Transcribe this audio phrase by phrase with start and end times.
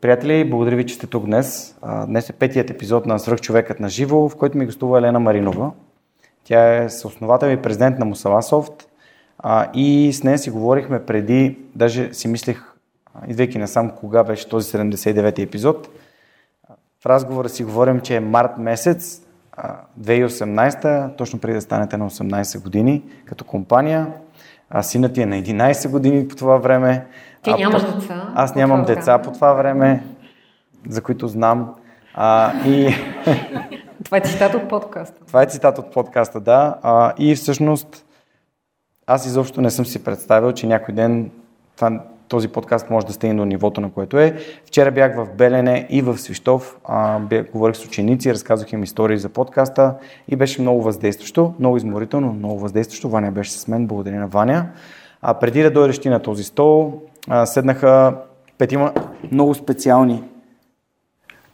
[0.00, 1.76] Приятели, благодаря ви, че сте тук днес.
[2.06, 5.70] Днес е петият епизод на Свръхчовекът на живо, в който ми гостува Елена Маринова.
[6.44, 8.88] Тя е съосновател и президент на Мусаласофт
[9.74, 12.62] и с нея си говорихме преди, даже си мислех,
[13.28, 15.88] идвайки насам кога беше този 79-ти епизод.
[17.02, 19.22] В разговора си говорим, че е март месец
[20.00, 24.06] 2018, точно преди да станете на 18 години като компания.
[24.70, 27.06] А синът ти е на 11 години по това време.
[27.42, 28.32] Ти нямаш деца.
[28.34, 30.02] Аз нямам деца по това време,
[30.88, 31.74] за които знам.
[32.14, 32.94] А, и...
[34.04, 35.24] Това е цитат от подкаста.
[35.26, 36.76] Това е цитат от подкаста, да.
[36.82, 38.04] А, и всъщност
[39.06, 41.30] аз изобщо не съм си представил, че някой ден
[41.76, 44.36] това, този подкаст може да стигне до нивото, на което е.
[44.66, 49.18] Вчера бях в Белене и в Свищов, а, бях, говорих с ученици, разказах им истории
[49.18, 49.94] за подкаста
[50.28, 53.08] и беше много въздействащо, много изморително, много въздействащо.
[53.08, 54.66] Ваня беше с мен, благодаря на Ваня.
[55.22, 58.16] А преди да дойдеш ти на този стол, а, седнаха
[58.58, 58.92] петима
[59.32, 60.22] много специални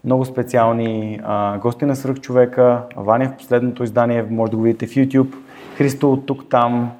[0.04, 2.82] много специални а, гости на Сръх човека.
[2.96, 5.34] Ваня в последното издание, може да го видите в YouTube.
[5.76, 6.92] Христо от тук там,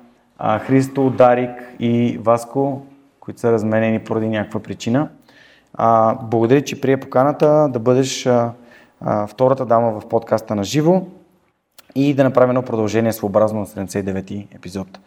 [0.66, 2.82] Христо, Дарик и Васко,
[3.26, 5.08] които са разменени поради някаква причина.
[5.74, 8.52] А, благодаря, че прие поканата да бъдеш а,
[9.00, 11.02] а, втората дама в подкаста на живо
[11.94, 15.00] и да направим едно продължение своеобразно на 79-ти епизод.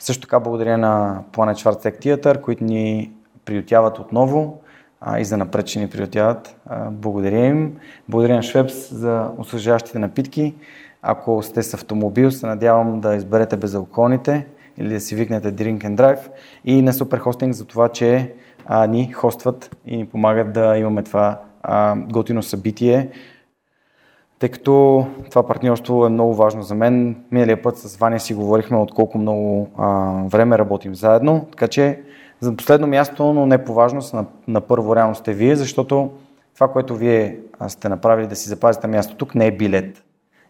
[0.00, 3.12] Също така благодаря на Planet Schwarztech Theater, които ни
[3.44, 4.60] приютяват отново
[5.00, 6.56] а, и за напред, че ни приютяват.
[6.90, 7.76] Благодаря им.
[8.08, 10.54] Благодаря на Швепс за осъжаващите напитки.
[11.02, 14.46] Ако сте с автомобил, се надявам да изберете безалколните
[14.78, 16.20] или да си викнете Drink and Drive
[16.64, 18.32] и на Superhosting за това, че
[18.66, 23.08] а, ни хостват и ни помагат да имаме това а, готино събитие,
[24.38, 27.16] тъй като това партньорство е много важно за мен.
[27.30, 32.00] Миналия път с Ваня си говорихме от колко много а, време работим заедно, така че
[32.40, 36.10] за последно място, но не по важност, на, на първо реално сте вие, защото
[36.54, 37.38] това, което вие
[37.68, 40.04] сте направили да си запазите място тук, не е билет.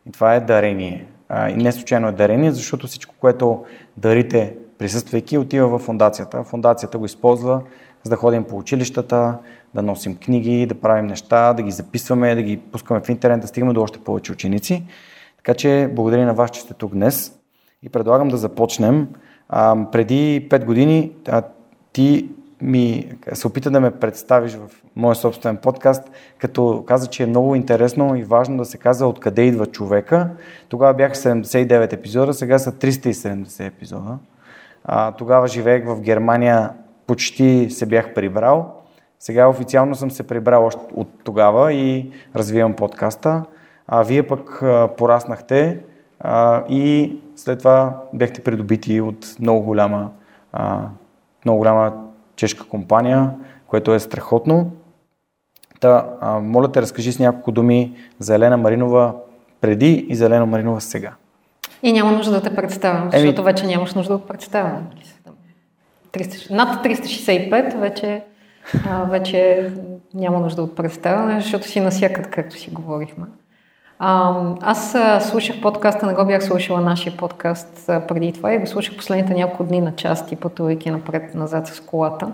[0.08, 1.06] И това е дарение.
[1.32, 3.64] И не случайно е дарение, защото всичко, което
[3.96, 6.44] дарите присъствайки, отива в фундацията.
[6.44, 7.62] Фундацията го използва
[8.02, 9.38] за да ходим по училищата,
[9.74, 13.46] да носим книги, да правим неща, да ги записваме, да ги пускаме в интернет, да
[13.46, 14.82] стигаме до още повече ученици.
[15.36, 17.32] Така че благодаря на вас, че сте тук днес
[17.82, 19.08] и предлагам да започнем.
[19.48, 21.42] А, преди 5 години а,
[21.92, 22.28] ти
[22.62, 27.54] ми се опита да ме представиш в моя собствен подкаст, като каза, че е много
[27.54, 30.30] интересно и важно да се казва откъде идва човека.
[30.68, 34.18] Тогава бяха 79 епизода, сега са 370 епизода.
[34.84, 36.70] А, тогава живеех в Германия,
[37.06, 38.72] почти се бях прибрал.
[39.20, 43.44] Сега официално съм се прибрал още от тогава и развивам подкаста.
[43.88, 45.80] А вие пък а, пораснахте
[46.20, 50.10] а, и след това бяхте придобити от много голяма,
[50.52, 50.88] а,
[51.44, 52.05] много голяма
[52.36, 53.30] чешка компания,
[53.66, 54.70] което е страхотно.
[55.80, 59.14] Та, а, моля те, разкажи с няколко думи за Елена Маринова
[59.60, 61.12] преди и за Елена Маринова сега.
[61.82, 63.44] И няма нужда да те представям, защото Еми...
[63.44, 64.86] вече нямаш нужда да представям.
[66.50, 68.22] Над 365 вече,
[68.88, 69.70] а, вече
[70.14, 73.24] няма нужда от представяне, защото си насякат, както си говорихме.
[73.98, 79.34] Аз слушах подкаста, не го бях слушала нашия подкаст преди това и го слушах последните
[79.34, 82.32] няколко дни на части, пътувайки напред-назад с колата.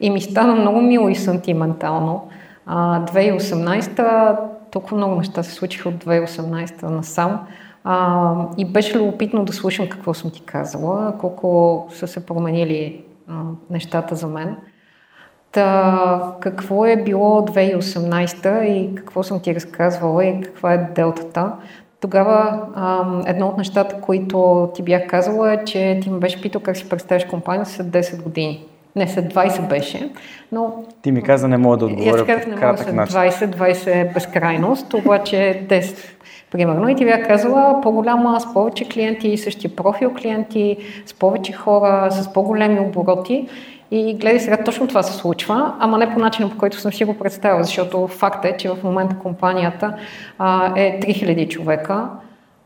[0.00, 2.28] И ми стана много мило и сантиментално.
[2.66, 4.36] А, 2018
[4.70, 7.46] толкова много неща се случиха от 2018 насам.
[7.84, 13.34] А, и беше любопитно да слушам какво съм ти казала, колко са се променили а,
[13.70, 14.56] нещата за мен.
[15.54, 21.52] Та, какво е било 2018 и какво съм ти разказвала и каква е делтата?
[22.00, 26.60] Тогава а, едно от нещата, които ти бях казала е, че ти ме беше питал
[26.60, 28.66] как си представяш компания след 10 години.
[28.96, 30.10] Не, след 20 беше,
[30.52, 30.84] но...
[31.02, 34.10] Ти ми каза, не мога да отговоря Аз казах, не мога след 20, 20 е
[34.14, 36.13] безкрайност, обаче 10
[36.54, 36.88] примерно.
[36.88, 40.76] И ти бях казала по-голяма, с повече клиенти, същия профил клиенти,
[41.06, 43.48] с повече хора, с по-големи обороти.
[43.90, 47.04] И гледай сега, точно това се случва, ама не по начина, по който съм си
[47.04, 49.94] го представила, защото факт е, че в момента компанията
[50.38, 52.08] а, е 3000 човека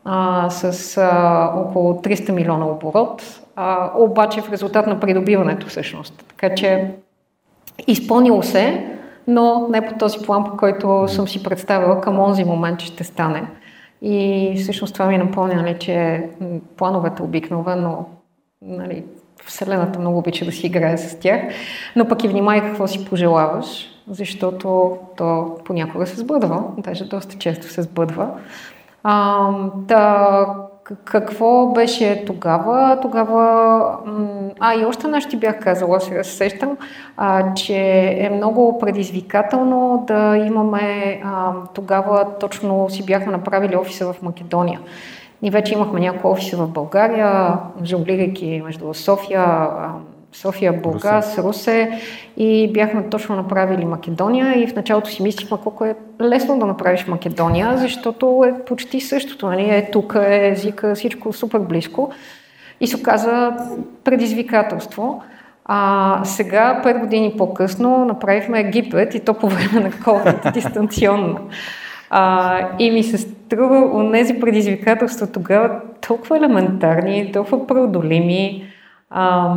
[0.05, 6.23] а, с а, около 300 милиона оборот, а, обаче в резултат на придобиването всъщност.
[6.27, 6.91] Така че
[7.87, 8.85] изпълнило се,
[9.27, 13.03] но не по този план, по който съм си представила към онзи момент, че ще
[13.03, 13.47] стане.
[14.01, 16.27] И всъщност това ми напомня, нали, че
[16.77, 18.05] плановете обикновено
[18.61, 19.03] нали,
[19.45, 21.41] Вселената много обича да си играе с тях,
[21.95, 27.67] но пък и внимай какво си пожелаваш, защото то понякога се сбъдва, даже доста често
[27.67, 28.31] се сбъдва.
[29.03, 30.55] А, да,
[31.05, 32.99] какво беше тогава?
[33.01, 33.97] Тогава...
[34.59, 36.77] А, и още нещо ти бях казала, се сещам,
[37.17, 37.77] а, че
[38.19, 41.21] е много предизвикателно да имаме...
[41.23, 44.79] А, тогава точно си бяхме направили офиса в Македония.
[45.41, 47.53] Ние вече имахме няколко офиса в България,
[47.83, 49.69] жонглирайки между София,
[50.33, 51.43] София, Бургас, Русе.
[51.43, 52.01] Русе
[52.37, 57.07] и бяхме точно направили Македония и в началото си мислихме колко е лесно да направиш
[57.07, 59.45] Македония, защото е почти същото.
[59.47, 59.69] Нали?
[59.69, 62.11] Е, тук е езика, всичко супер близко.
[62.81, 63.53] И се оказа
[64.03, 65.23] предизвикателство.
[65.65, 71.39] А сега, пет години по-късно, направихме Египет и то по време на COVID, дистанционно.
[72.09, 78.65] А, и ми се струва от тези предизвикателства тогава толкова елементарни, толкова преодолими.
[79.09, 79.55] А,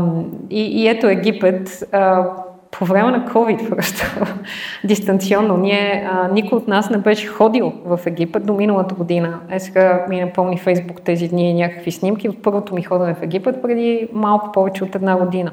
[0.50, 2.30] и, и ето Египет, а,
[2.70, 4.24] по време на COVID просто,
[4.84, 5.56] дистанционно.
[5.56, 9.40] Ние, а, никой от нас не беше ходил в Египет до миналата година.
[9.50, 13.62] Е, сега ми напомни Фейсбук тези дни някакви снимки от първото ми ходене в Египет
[13.62, 15.52] преди малко повече от една година.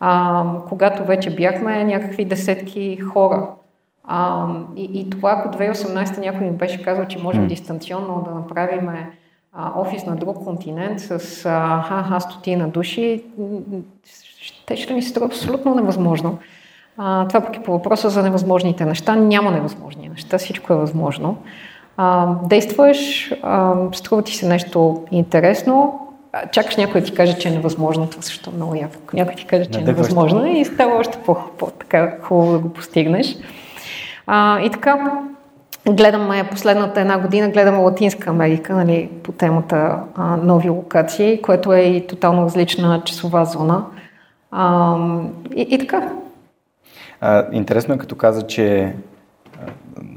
[0.00, 3.48] А, когато вече бяхме някакви десетки хора.
[4.04, 4.46] А,
[4.76, 8.90] и, и това, ако 2018 някой ми беше казал, че можем дистанционно да направим
[9.76, 11.42] офис на друг континент с
[11.88, 13.22] ха-ха стотина души,
[14.40, 16.38] ще, ще ми се струва абсолютно невъзможно.
[16.98, 19.16] А, това пък е по въпроса за невъзможните неща.
[19.16, 21.36] Няма невъзможни неща, всичко е възможно.
[21.96, 26.00] А, действаш, а, струва ти се нещо интересно,
[26.52, 28.96] чакаш някой да ти каже, че е невъзможно, това също е много яко.
[29.12, 33.36] Някой ти каже, че е невъзможно и става още по-хубаво да го постигнеш.
[34.26, 35.22] А, и така,
[35.94, 41.80] гледаме последната една година, гледаме Латинска Америка, нали, по темата а, нови локации, което е
[41.80, 43.84] и тотално различна часова зона.
[44.50, 44.96] А,
[45.56, 46.12] и, и така.
[47.20, 48.94] А, интересно е като каза, че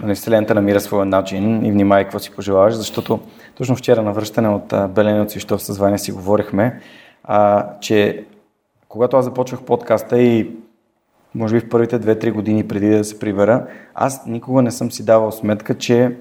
[0.02, 3.20] нали, Вселената намира своя начин и внимай какво си пожелаваш, защото
[3.56, 6.82] точно вчера на връщане от Белене от Свищов с Ваня си говорихме,
[7.24, 8.26] а, че
[8.90, 10.50] когато аз започвах подкаста и
[11.36, 15.06] може би в първите 2-3 години преди да се прибера, аз никога не съм си
[15.06, 16.16] давал сметка, че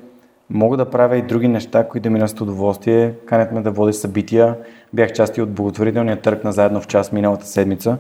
[0.51, 3.15] мога да правя и други неща, които да ми носят удоволствие.
[3.27, 4.57] Канят ме да водя събития.
[4.93, 7.99] Бях части от благотворителния търг на заедно в час миналата седмица,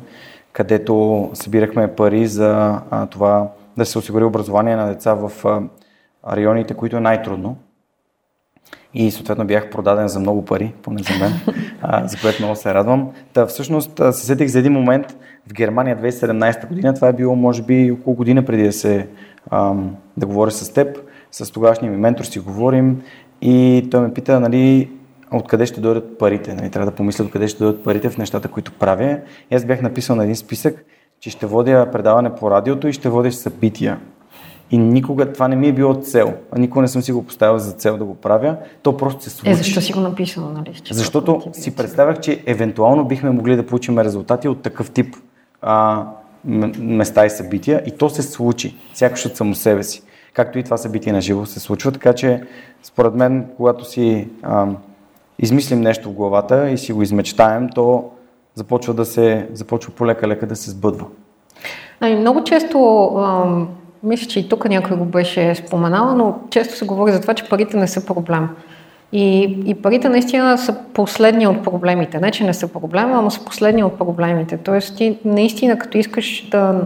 [0.53, 2.81] където събирахме пари за
[3.11, 5.33] това да се осигури образование на деца в
[6.29, 7.57] районите, които е най-трудно.
[8.95, 11.33] И съответно бях продаден за много пари, поне за мен,
[11.83, 13.11] а, за което много се радвам.
[13.33, 15.17] Та всъщност се сетих за един момент,
[15.51, 16.95] в Германия 2017 година.
[16.95, 19.09] Това е било, може би, около година преди да се
[19.51, 20.99] ам, да говоря с теб.
[21.31, 23.03] С тогашния ми ментор си говорим
[23.43, 24.91] и той ме пита, нали,
[25.33, 26.55] откъде ще дойдат парите.
[26.55, 29.19] Нали, трябва да помисля откъде ще дойдат парите в нещата, които правя.
[29.51, 30.85] И аз бях написал на един списък,
[31.21, 33.99] че ще водя предаване по радиото и ще водя събития.
[34.71, 36.35] И никога това не ми е било цел.
[36.53, 38.57] А никога не съм си го поставил за цел да го правя.
[38.83, 39.51] То просто се случи.
[39.51, 40.83] Е, защо си го написал, нали?
[40.91, 45.17] Защото си представях, че евентуално бихме могли да получим резултати от такъв тип
[45.63, 46.05] а,
[46.45, 50.03] места и събития и то се случи, сякаш от само себе си.
[50.33, 52.43] Както и това събитие на живо се случва, така че
[52.83, 54.67] според мен, когато си а,
[55.39, 58.11] измислим нещо в главата и си го измечтаем, то
[58.55, 61.07] започва да се, започва полека-лека да се сбъдва.
[62.01, 62.79] Ами, много често,
[64.03, 67.49] мисля, че и тук някой го беше споменала, но често се говори за това, че
[67.49, 68.49] парите не са проблем.
[69.13, 72.21] И, и парите наистина са последни от проблемите.
[72.21, 74.57] Не, че не са проблема, ама са последни от проблемите.
[74.57, 76.81] Тоест ти наистина, като искаш да,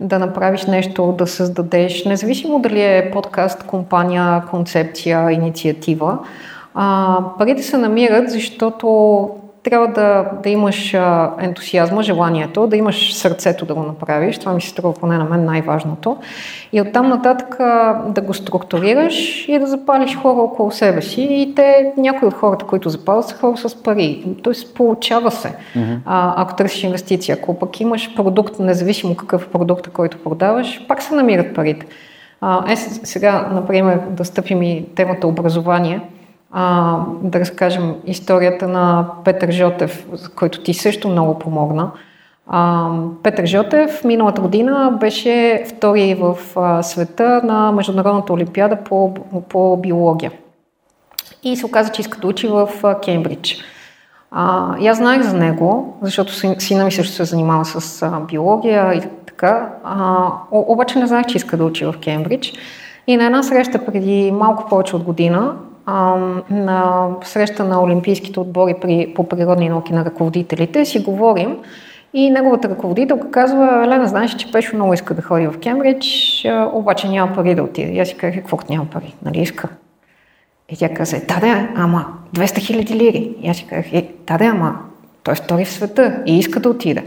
[0.00, 6.18] да направиш нещо, да създадеш, независимо дали е подкаст, компания, концепция, инициатива,
[6.74, 9.28] а, парите се намират, защото
[9.62, 10.94] трябва да, да имаш
[11.38, 14.38] ентусиазма, желанието, да имаш сърцето да го направиш.
[14.38, 16.16] Това ми се струва поне на мен най-важното.
[16.72, 17.56] И оттам нататък
[18.08, 21.28] да го структурираш и да запалиш хора около себе си.
[21.30, 24.24] И те, някои от хората, които запалят, са хора с пари.
[24.42, 25.98] Тоест, получава се, mm-hmm.
[26.06, 27.36] а, ако търсиш инвестиция.
[27.40, 31.86] Ако пък имаш продукт, независимо какъв продукт, който продаваш, пак се намират парите.
[32.40, 36.00] А, е, сега, например, да стъпим и темата образование–
[36.52, 41.90] а, да разкажем историята на Петър Жотев, за който ти също много помогна.
[42.46, 42.90] А,
[43.22, 49.14] Петър Жотев миналата година беше втори в а, света на Международната олимпиада по,
[49.48, 50.32] по биология.
[51.42, 53.56] И се оказа, че иска да учи в а, Кембридж.
[54.30, 58.94] А, и аз знаех за него, защото сина ми също се занимава с а, биология
[58.94, 59.72] и така.
[59.84, 62.52] А, обаче не знаех, че иска да учи в Кембридж.
[63.06, 65.56] И на една среща преди малко повече от година
[65.86, 66.16] а,
[66.50, 71.56] на среща на олимпийските отбори при, по природни науки на ръководителите си говорим
[72.14, 77.08] и неговата ръководителка казва, Елена, знаеш, че Пешо много иска да ходи в Кембридж, обаче
[77.08, 78.00] няма пари да отиде.
[78.00, 79.68] Аз си казах, какво няма пари, нали иска?
[80.68, 83.34] И тя каза, да, да, ама 200 хиляди лири.
[83.42, 84.78] И аз си казах, е, да, да, ама
[85.22, 87.02] той е втори в света и иска да отида.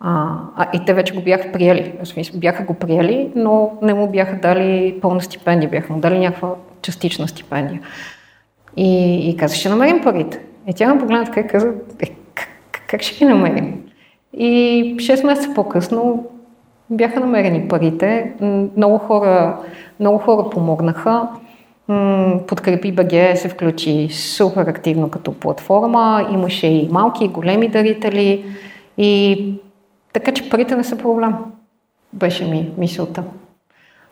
[0.00, 1.92] А, а, и те вече го бяха приели.
[2.02, 6.18] В смисъл, бяха го приели, но не му бяха дали пълна стипендия, бяха му дали
[6.18, 7.80] някаква частична стипендия.
[8.76, 10.40] И, и каза, ще намерим парите.
[10.66, 12.48] И тя ме погледна така и каза, е, как,
[12.86, 13.82] как ще ги намерим?
[14.32, 16.26] И 6 месеца по-късно
[16.90, 18.32] бяха намерени парите.
[18.76, 19.60] Много хора,
[20.00, 21.28] много хора помогнаха.
[22.46, 26.28] Подкрепи БГ се включи супер активно като платформа.
[26.32, 28.44] Имаше и малки, и големи дарители.
[28.98, 29.54] И
[30.12, 31.34] така че парите не са проблем.
[32.12, 33.22] Беше ми мисълта.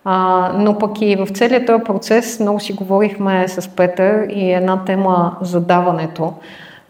[0.04, 4.84] А, но пък и в целият този процес много си говорихме с Петър и една
[4.84, 6.34] тема за даването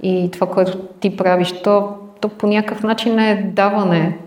[0.02, 4.18] и това, което ти правиш, то, то по някакъв начин е даване,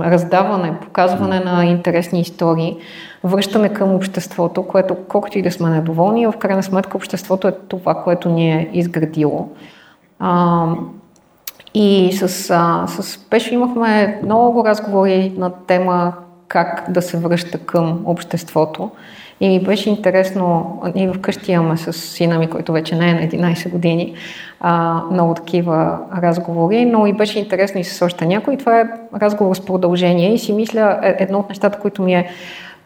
[0.00, 2.76] раздаване, показване на интересни истории,
[3.24, 7.94] връщане към обществото, което колкото и да сме недоволни, в крайна сметка обществото е това,
[7.94, 9.48] което ни е изградило.
[10.18, 10.66] А,
[11.78, 16.12] и с, а, с Пешо имахме много разговори на тема
[16.48, 18.90] как да се връща към обществото.
[19.40, 23.20] И ми беше интересно, ние вкъщи имаме с сина ми, който вече не е на
[23.20, 24.14] 11 години,
[24.60, 28.56] а, много такива разговори, но и беше интересно и с още някой.
[28.56, 32.30] Това е разговор с продължение и си мисля, е, едно от нещата, които ми е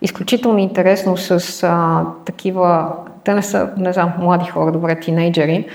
[0.02, 2.92] изключително интересно с а, такива,
[3.24, 5.66] те не са, не знам, млади хора, добре, тинейджери,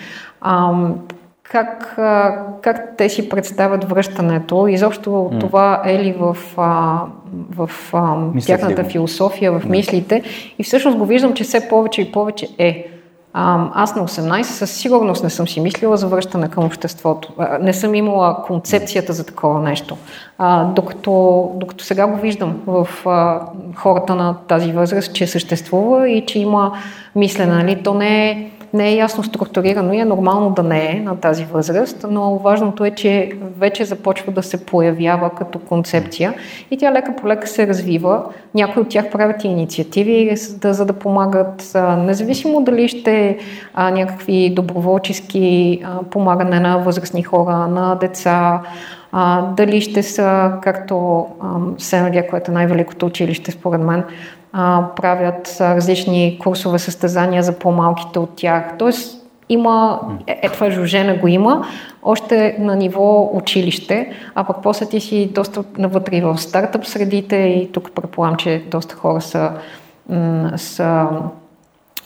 [0.41, 0.73] а,
[1.55, 1.95] как,
[2.61, 5.39] как те си представят връщането, изобщо mm.
[5.39, 6.37] това е ли в,
[7.55, 7.69] в
[8.45, 10.23] тяхната философия, в мислите.
[10.59, 12.87] И всъщност го виждам, че все повече и повече е.
[13.33, 17.33] Аз на 18 със сигурност не съм си мислила за връщане към обществото.
[17.61, 19.97] Не съм имала концепцията за такова нещо.
[20.75, 22.87] Докато, докато сега го виждам в
[23.75, 26.77] хората на тази възраст, че съществува и че има
[27.15, 27.53] мислене.
[27.53, 27.83] Нали?
[27.83, 31.45] То не е не е ясно структурирано и е нормално да не е на тази
[31.45, 36.33] възраст, но важното е, че вече започва да се появява като концепция
[36.71, 38.23] и тя лека по лека се развива.
[38.53, 43.37] Някои от тях правят и инициативи, за да помагат, независимо дали ще
[43.73, 48.61] а, някакви доброволчески а, помагане на възрастни хора, на деца,
[49.11, 51.25] а, дали ще са, както
[51.77, 54.03] Сенадия, което е най-великото училище според мен,
[54.57, 58.77] а, правят различни курсове, състезания за по-малките от тях.
[58.79, 61.67] Тоест, има, е, е това жужена го има,
[62.03, 67.71] още на ниво училище, а пък после ти си доста навътре в стартъп средите и
[67.71, 69.51] тук предполагам, че доста хора са,
[70.55, 71.07] са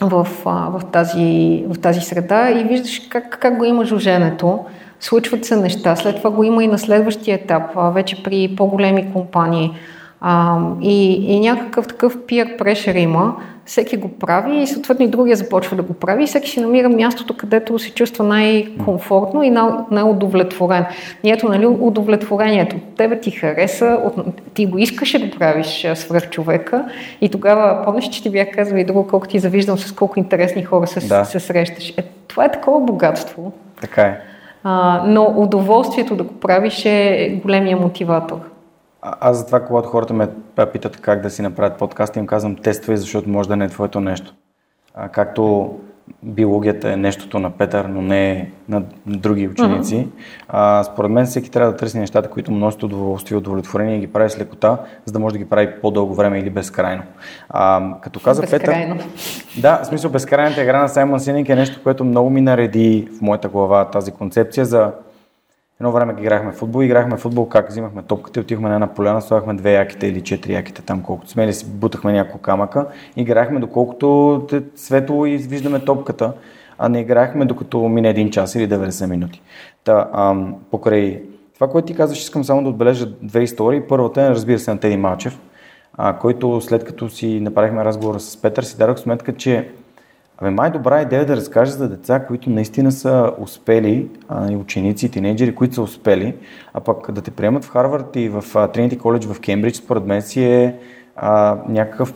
[0.00, 4.64] в, в, тази, в тази среда и виждаш как, как го има жуженето.
[5.00, 9.72] Случват се неща, след това го има и на следващия етап, вече при по-големи компании
[10.20, 15.36] а, и, и някакъв такъв peer pressure има, всеки го прави и съответно и другия
[15.36, 19.50] започва да го прави и всеки си намира мястото, където се чувства най-комфортно и
[19.90, 20.84] най-удовлетворен.
[21.24, 22.76] И ето, нали, удовлетворението.
[22.96, 23.98] Тебе ти хареса,
[24.54, 26.84] ти го искаше да правиш свръх човека
[27.20, 30.64] и тогава, помниш, че ти бях казал и друго, колко ти завиждам с колко интересни
[30.64, 31.24] хора се, да.
[31.24, 31.90] се срещаш.
[31.96, 33.52] Е, това е такова богатство.
[33.80, 34.20] Така е.
[34.64, 38.38] А, но удоволствието да го правиш е големия мотиватор.
[39.02, 40.28] А, аз затова, когато хората ме
[40.72, 44.00] питат как да си направят подкаст, им казвам тествай, защото може да не е твоето
[44.00, 44.34] нещо.
[44.94, 45.74] А, както
[46.22, 49.94] биологията е нещото на Петър, но не е на други ученици.
[49.94, 50.08] Uh-huh.
[50.48, 54.12] А, според мен всеки трябва да търси нещата, които носят удоволствие и удовлетворение и ги
[54.12, 57.02] прави с лекота, за да може да ги прави по-дълго време или безкрайно.
[57.48, 58.96] А, като каза безкрайно.
[58.96, 59.10] Петър...
[59.60, 63.20] Да, в смисъл безкрайната игра на Саймон Синик е нещо, което много ми нареди в
[63.20, 64.92] моята глава тази концепция за
[65.80, 69.54] Едно време играхме футбол, играхме футбол как взимахме топката и отихме на една поляна, слагахме
[69.54, 72.86] две яките или четири яките там, колкото сме, или си бутахме няколко камъка.
[73.16, 74.46] Играхме доколкото
[74.76, 76.32] светло и виждаме топката,
[76.78, 79.42] а не играхме докато мине един час или 90 минути.
[79.84, 81.22] Та, ам, покрай
[81.54, 83.80] това, което ти казваш, искам само да отбележа две истории.
[83.88, 85.40] Първата е, разбира се, на Теди Малчев,
[85.94, 89.68] а, който след като си направихме разговора с Петър, си дадох сметка, че
[90.40, 95.06] Абе, май добра идея да разкажеш за деца, които наистина са успели, а, и ученици,
[95.06, 96.36] и тинейджери, които са успели,
[96.74, 100.22] а пък да те приемат в Харвард и в Тринити коледж в Кембридж, според мен
[100.22, 100.78] си е
[101.16, 102.14] а, някакъв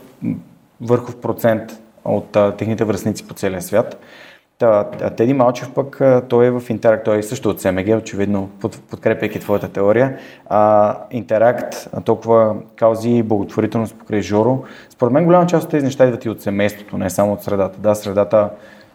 [0.80, 1.62] върхов процент
[2.04, 4.00] от а, техните връзници по целия свят.
[4.58, 4.84] Та,
[5.16, 9.40] Теди Малчев пък, той е в Интеракт, той е също от СМГ, очевидно, под, подкрепяйки
[9.40, 10.18] твоята теория.
[10.46, 14.64] А, Интеракт, толкова каузи и благотворителност покрай Жоро.
[14.90, 17.80] Според мен голяма част от тези неща идват и от семейството, не само от средата.
[17.80, 18.50] Да, средата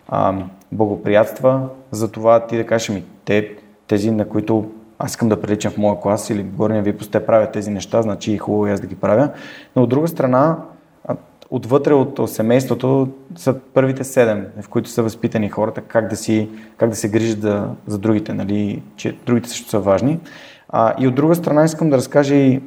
[0.08, 0.34] а,
[0.72, 3.56] благоприятства за това ти да кажеш ми, те,
[3.88, 7.52] тези, на които аз искам да приличам в моя клас или горния випуск, те правят
[7.52, 9.30] тези неща, значи е хубаво и аз да ги правя.
[9.76, 10.58] Но от друга страна,
[11.50, 16.90] отвътре от семейството са първите седем, в които са възпитани хората, как да, си, как
[16.90, 20.20] да се грижат за, за другите, нали, че другите също са важни.
[20.70, 22.62] А, и от друга страна искам да разкажа и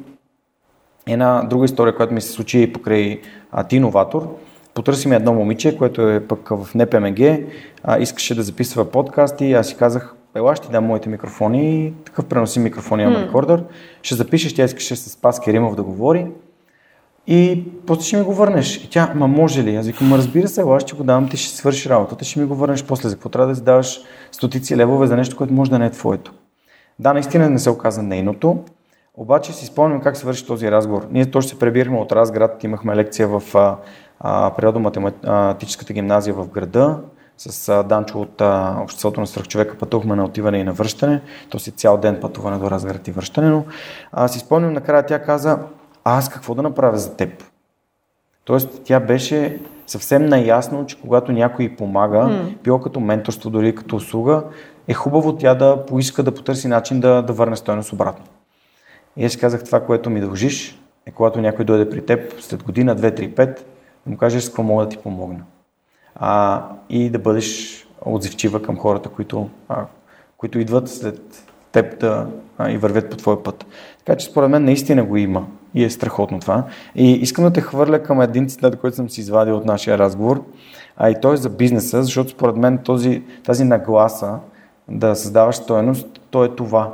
[1.07, 3.21] една друга история, която ми се случи покрай
[3.51, 4.35] а, ти иноватор.
[4.73, 7.19] Потърси ми едно момиче, което е пък в НПМГ,
[7.83, 12.25] а, искаше да записва подкаст и аз си казах, ела ще дам моите микрофони, такъв
[12.25, 13.27] преноси микрофон имам mm.
[13.27, 13.63] рекордър,
[14.01, 16.27] ще запишеш, тя искаше с Пас Керимов да говори
[17.27, 18.77] и после ще ми го върнеш.
[18.77, 19.75] И тя, ма може ли?
[19.75, 22.55] Аз викам, разбира се, ела ще го дам, ти ще свършиш работата, ще ми го
[22.55, 23.09] върнеш после.
[23.09, 24.01] За какво трябва да си даваш
[24.31, 26.33] стотици левове за нещо, което може да не е твоето?
[26.99, 28.63] Да, наистина не се оказа нейното,
[29.13, 31.07] обаче си спомням как се върши този разговор.
[31.11, 33.41] Ние точно се пребирахме от Разград, имахме лекция в
[34.57, 36.99] природо-математическата гимназия в града,
[37.37, 41.21] с а, Данчо от а, Обществото на свръхчовека пътувахме на отиване и на връщане.
[41.49, 43.63] То си цял ден пътуване до Разград и връщане, но
[44.11, 45.59] а, си спомням накрая тя каза,
[46.03, 47.43] аз какво да направя за теб?
[48.45, 52.57] Тоест тя беше съвсем наясно, че когато някой помага, mm.
[52.63, 54.43] било като менторство, дори като услуга,
[54.87, 58.25] е хубаво тя да поиска да потърси начин да, да върне стойност обратно.
[59.17, 62.95] И аз казах това, което ми дължиш, е когато някой дойде при теб след година,
[62.95, 65.43] 2, 3, 5, да му кажеш с какво мога да ти помогна.
[66.15, 69.85] А, и да бъдеш отзивчива към хората, които, а,
[70.37, 73.65] които идват след теб да, а, и вървят по твоя път.
[74.05, 76.63] Така че според мен наистина го има и е страхотно това.
[76.95, 80.43] И искам да те хвърля към един цитат, който съм си извадил от нашия разговор,
[80.97, 84.39] а и той е за бизнеса, защото според мен този, тази нагласа
[84.87, 86.93] да създаваш стоеност, то е това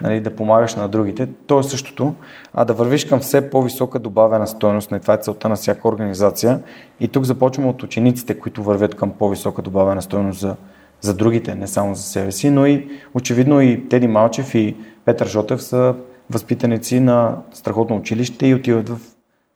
[0.00, 2.14] нали, да помагаш на другите, то е същото,
[2.54, 6.60] а да вървиш към все по-висока добавена стоеност, на това е целта на всяка организация.
[7.00, 10.56] И тук започваме от учениците, които вървят към по-висока добавена стоеност за,
[11.00, 15.26] за другите, не само за себе си, но и очевидно и Теди Малчев и Петър
[15.26, 15.94] Жотев са
[16.30, 18.98] възпитаници на страхотно училище и отиват в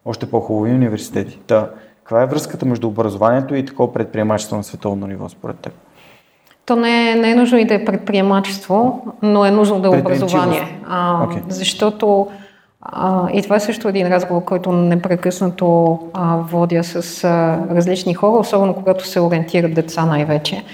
[0.04, 1.38] още по-хубави университети.
[1.46, 5.72] Та, каква е връзката между образованието и такова предприемачество на световно ниво, според теб?
[6.66, 10.00] То не е, не е нужно и да е предприемачество, но е нужно да е
[10.00, 10.78] образование.
[10.88, 11.42] А, okay.
[11.48, 12.28] Защото
[12.80, 18.40] а, и това е също един разговор, който непрекъснато а, водя с а, различни хора,
[18.40, 20.64] особено когато се ориентират деца най-вече.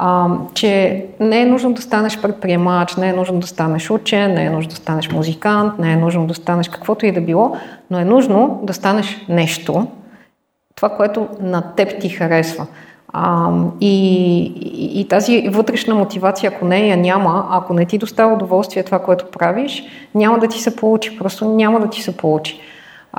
[0.00, 4.44] А, че не е нужно да станеш предприемач, не е нужно да станеш учен, не
[4.44, 7.56] е нужно да станеш музикант, не е нужно да станеш каквото и да било,
[7.90, 9.86] но е нужно да станеш нещо,
[10.74, 12.66] това, което на теб ти харесва.
[13.12, 18.34] А, и, и, и тази вътрешна мотивация, ако не я няма, ако не ти доставя
[18.34, 19.82] удоволствие това, което правиш,
[20.14, 21.18] няма да ти се получи.
[21.18, 22.60] Просто няма да ти се получи.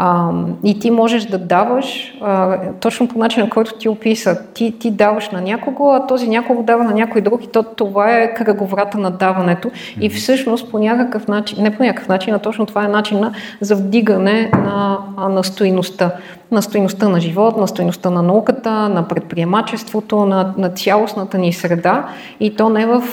[0.02, 0.32] А,
[0.64, 4.40] и ти можеш да даваш а, точно по начина, който ти описа.
[4.54, 8.18] Ти, ти даваш на някого, а този някого дава на някой друг и то, това
[8.18, 9.72] е кръговрата на даването.
[10.02, 13.76] И всъщност по някакъв начин, не по някакъв начин, а точно това е начина за
[13.76, 16.12] вдигане на, на стоиността.
[16.52, 22.08] На стоиността на живот, на стоиността на науката, на предприемачеството, на, на цялостната ни среда.
[22.40, 23.04] И то не в,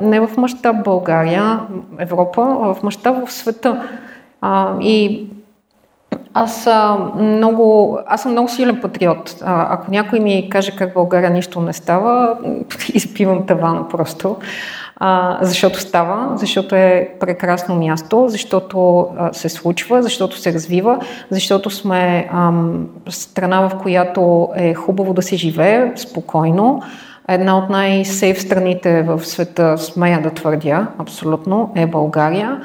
[0.00, 1.60] не в мащаб България,
[1.98, 3.82] Европа, а в мащаб в света.
[4.40, 5.26] А, и
[6.34, 9.36] аз, а, много, аз съм много силен патриот.
[9.44, 12.36] А, ако някой ми каже как България нищо не става,
[12.94, 14.36] изпивам тавана просто.
[15.02, 20.98] А, защото става, защото е прекрасно място, защото а, се случва, защото се развива,
[21.30, 26.82] защото сме ам, страна, в която е хубаво да се живее спокойно.
[27.30, 32.60] Една от най-сейф страните в света, смея да твърдя, абсолютно, е България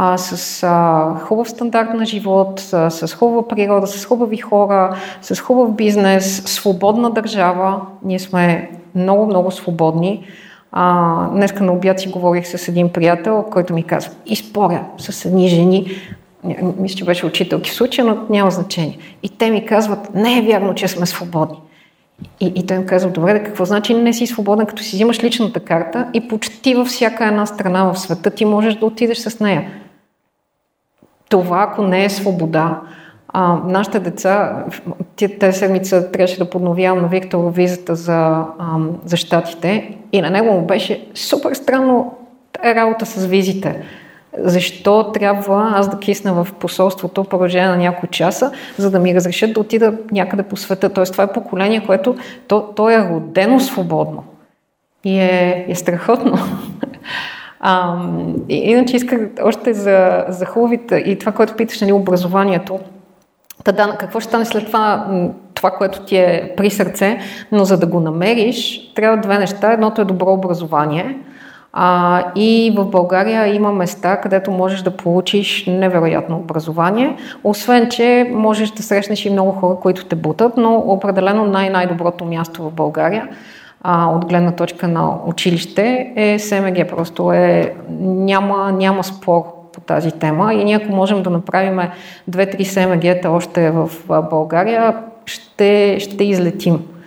[0.00, 5.40] а, с а, хубав стандарт на живот, а, с хубава природа, с хубави хора, с
[5.40, 7.80] хубав бизнес, свободна държава.
[8.04, 10.26] Ние сме много, много свободни.
[10.72, 15.48] А, днеска на обяд си говорих с един приятел, който ми казва, споря с едни
[15.48, 15.86] жени,
[16.78, 18.98] мисля, че беше учителки в случая, но няма значение.
[19.22, 21.58] И те ми казват, не е вярно, че сме свободни.
[22.40, 25.24] И, и той им казва, добре, да какво значи не си свободен, като си взимаш
[25.24, 29.40] личната карта и почти във всяка една страна в света ти можеш да отидеш с
[29.40, 29.70] нея
[31.28, 32.80] това, ако не е свобода,
[33.28, 34.64] а, нашите деца,
[35.40, 40.52] тази седмица трябваше да подновявам на Виктор визата за, а, за щатите и на него
[40.52, 42.14] му беше супер странно
[42.64, 43.82] работа с визите.
[44.38, 49.14] Защо трябва аз да кисна в посолството в продължение на няколко часа, за да ми
[49.14, 50.88] разрешат да отида някъде по света.
[50.88, 52.16] Тоест това е поколение, което
[52.48, 54.24] то, то е родено свободно.
[55.04, 56.38] И е, е страхотно.
[57.60, 57.96] А,
[58.48, 62.78] иначе исках още за, за хубавите и това, което питаш, нали, образованието.
[63.64, 65.06] Та да, какво ще стане след това,
[65.54, 67.18] това, което ти е при сърце,
[67.52, 69.72] но за да го намериш, трябва две неща.
[69.72, 71.18] Едното е добро образование,
[71.80, 78.70] А, и в България има места, където можеш да получиш невероятно образование, освен, че можеш
[78.70, 83.28] да срещнеш и много хора, които те бутат, но определено най-най-доброто място в България
[83.82, 86.88] а, от гледна точка на училище е СМГ.
[86.88, 91.80] Просто е, няма, няма спор по тази тема и ние ако можем да направим
[92.28, 93.90] две-три СМГ-та още в
[94.30, 96.97] България, ще, ще излетим.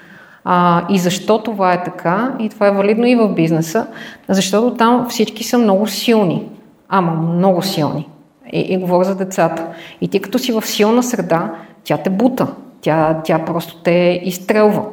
[0.46, 3.88] А, и защо това е така, и това е валидно и в бизнеса,
[4.30, 6.50] защото там всички са много силни.
[6.90, 8.10] Ама много силни.
[8.54, 9.68] И, и говоря за децата.
[10.02, 11.52] И ти като си в силна среда,
[11.84, 12.48] тя те бута.
[12.82, 14.84] Тя, тя просто те изстрелва.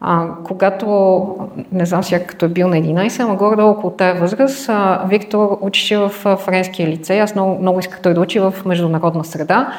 [0.00, 1.36] А, когато,
[1.72, 5.58] не знам сега като е бил на 11, ама горе-долу около тая възраст, а, Виктор
[5.60, 7.22] учеше в френския лицей.
[7.22, 9.72] Аз много, много исках той да учи в международна среда.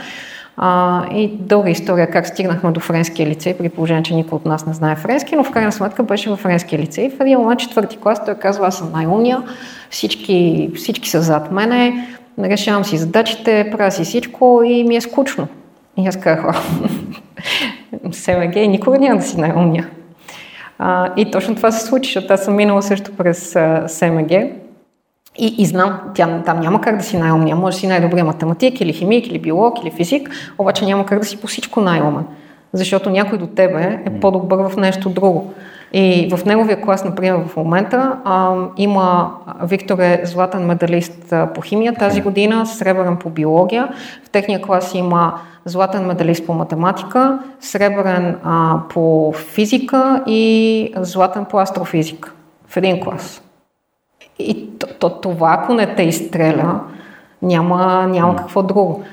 [0.64, 4.66] А, и дълга история как стигнахме до френския лицей, при положение, че никой от нас
[4.66, 7.10] не знае френски, но в крайна сметка беше в френския лицей.
[7.10, 9.44] В един момент четвърти клас той казва, аз съм най-умния,
[9.90, 12.08] всички, всички са зад мене,
[12.40, 15.48] решавам си задачите, правя си всичко и ми е скучно.
[15.98, 16.56] И аз казах,
[18.12, 19.90] СМГ никога няма да си най-умния.
[20.80, 24.32] А, и точно това се случи, защото аз съм минала също през СМГ
[25.38, 27.56] и, и знам, тя, там няма как да си най-умния.
[27.56, 31.26] Може да си най-добрия математик или химик, или биолог, или физик, обаче няма как да
[31.26, 32.26] си по всичко най-умен.
[32.74, 35.54] Защото някой до тебе е по-добър в нещо друго.
[35.94, 39.32] И в неговия клас, например, в момента а, има
[39.64, 43.90] Виктор е златен медалист по химия тази година, сребърен по биология.
[44.26, 45.34] В техния клас има
[45.66, 52.32] златен медалист по математика, сребърен а, по физика и златен по астрофизика.
[52.68, 53.42] В един клас.
[54.40, 56.80] И то, то, това, ако не те изстреля,
[57.42, 59.04] няма, няма какво друго.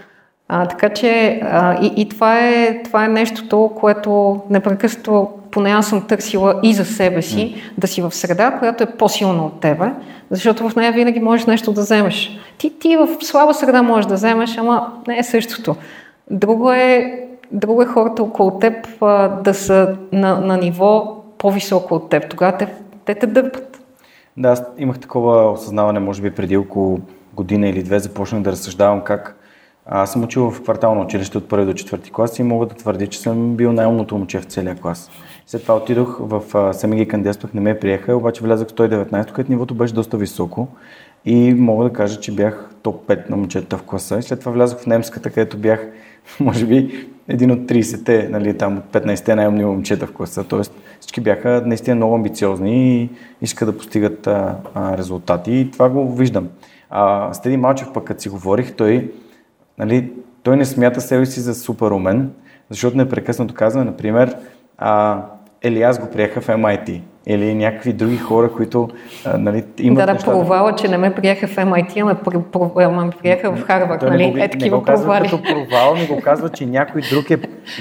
[0.48, 5.86] А, така че а, и, и това, е, това е нещото, което непрекъснато, поне аз
[5.88, 9.90] съм търсила и за себе си, да си в среда, която е по-силна от тебе,
[10.30, 12.38] защото в нея винаги можеш нещо да вземеш.
[12.58, 15.76] Ти, ти в слаба среда можеш да вземеш, ама не е същото.
[16.30, 17.20] Друго е,
[17.52, 22.30] друго е хората около теб а, да са на, на ниво по-високо от теб.
[22.30, 22.68] Тогава те,
[23.04, 23.67] те те дърпат.
[24.38, 27.00] Да, аз имах такова осъзнаване, може би преди около
[27.34, 29.36] година или две започнах да разсъждавам как
[29.86, 33.06] аз съм учил в квартално училище от първи до четвърти клас и мога да твърдя,
[33.06, 35.10] че съм бил най-умното момче в целия клас.
[35.46, 39.74] След това отидох в СМГ кандидатствах, не ме приеха, обаче влязах в 119, където нивото
[39.74, 40.68] беше доста високо
[41.24, 44.18] и мога да кажа, че бях топ 5 на момчета в класа.
[44.18, 45.86] И след това влязох в немската, където бях,
[46.40, 50.44] може би, един от 30-те, нали, там от 15-те най-умни момчета в класа.
[50.44, 53.10] Тоест всички бяха наистина много амбициозни и
[53.42, 54.56] искат да постигат а,
[54.98, 55.52] резултати.
[55.52, 56.48] И това го виждам.
[56.90, 59.12] А, с Теди Малчев пък, като си говорих, той,
[59.78, 60.12] нали,
[60.42, 62.30] той не смята себе си за супер умен,
[62.70, 64.36] защото непрекъснато казва, например,
[64.78, 65.22] а,
[65.62, 68.88] или аз го приеха в MIT, или някакви други хора, които
[69.24, 72.00] а, нали, имат Да, да, неща, провала, че не ме приеха в MIT,
[72.84, 74.26] ама ме приеха в Харвард, нали?
[74.26, 77.30] Не го, е, такива не го казва като провал, не го казва, че някой друг
[77.30, 77.36] е,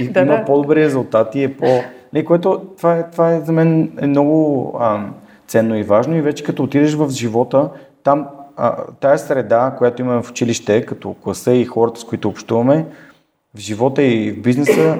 [0.10, 0.45] да, има да.
[0.45, 1.65] по-добри резултати, е по...
[2.13, 4.99] Не, което това е, това е за мен е много а,
[5.47, 7.69] ценно и важно и вече като отидеш в живота,
[8.03, 12.86] там а, тая среда, която имаме в училище, като класа и хората, с които общуваме,
[13.55, 14.97] в живота и в бизнеса,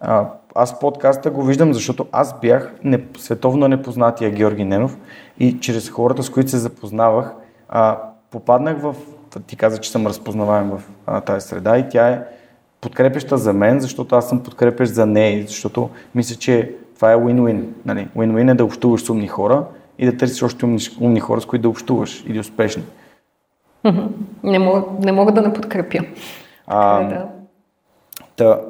[0.00, 4.98] а, аз подкаста го виждам, защото аз бях не, световно непознатия Георги Ненов
[5.38, 7.32] и чрез хората, с които се запознавах,
[7.68, 7.98] а,
[8.30, 8.94] попаднах в...
[9.46, 12.22] Ти каза, че съм разпознаваем в а, тази среда и тя е
[12.80, 17.64] подкрепеща за мен, защото аз съм подкрепещ за нея, защото мисля, че това е win-win.
[17.86, 18.08] Нали?
[18.16, 19.64] Win-win е да общуваш с умни хора
[19.98, 22.82] и да търсиш още умни, умни хора, с които да общуваш или успешни.
[24.42, 25.98] Не мога, не мога да не подкрепя.
[26.66, 27.26] А, да.
[28.36, 28.60] Та,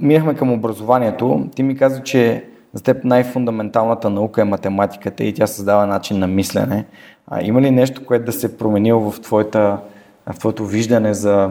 [0.00, 1.46] минахме към образованието.
[1.54, 6.26] Ти ми каза, че за теб най-фундаменталната наука е математиката и тя създава начин на
[6.26, 6.84] мислене.
[7.26, 9.78] А, има ли нещо, което да се е променило в, твоята,
[10.32, 11.50] в твоето виждане за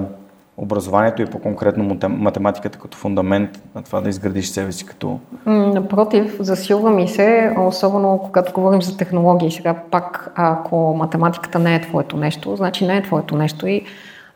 [0.58, 5.20] образованието и по-конкретно математиката като фундамент на това да изградиш себе си като...
[5.46, 9.52] Напротив, засилва ми се, особено когато говорим за технологии.
[9.52, 13.82] Сега пак, ако математиката не е твоето нещо, значи не е твоето нещо и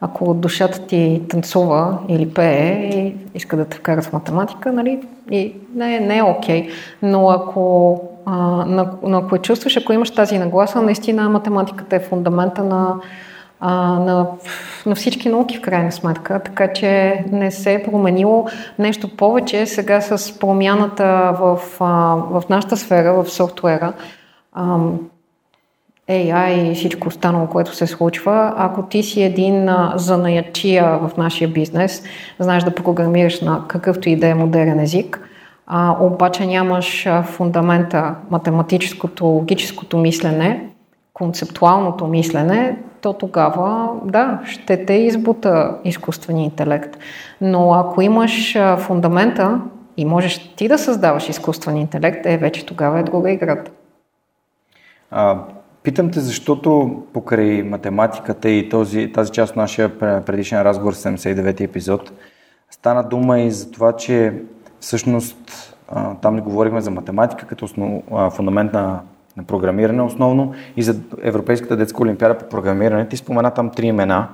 [0.02, 5.56] ако душата ти танцува или пее и иска да те вкара в математика, нали, и
[5.76, 6.70] не, не е окей.
[7.02, 8.32] Но ако, а,
[8.66, 12.96] на, на, ако чувстваш, ако имаш тази нагласа, наистина математиката е фундамента на,
[13.60, 14.28] а, на,
[14.86, 18.48] на всички науки в крайна сметка, така че не се е променило
[18.80, 19.66] нещо повече.
[19.66, 23.94] Сега с промяната в, а, в нашата сфера, в софтуера,
[24.54, 24.78] а,
[26.10, 32.04] AI и всичко останало, което се случва, ако ти си един занаячия в нашия бизнес,
[32.40, 35.30] знаеш да програмираш на какъвто и да е модерен език,
[35.68, 40.70] а, обаче нямаш фундамента, математическото, логическото мислене,
[41.14, 46.98] концептуалното мислене, то тогава, да, ще те избута изкуствения интелект.
[47.42, 49.62] Но ако имаш фундамента
[49.98, 53.72] и можеш ти да създаваш изкуствен интелект, е вече тогава е друга играта.
[55.84, 62.12] Питам те, защото покрай математиката и този, тази част от нашия предишен разговор, 79 епизод,
[62.72, 64.34] стана дума и за това, че
[64.80, 65.38] всъщност
[66.22, 69.02] там не говорихме за математика като основ, фундамент на,
[69.38, 73.08] на програмиране основно и за Европейската детска олимпиада по програмиране.
[73.08, 74.28] Ти спомена там три имена.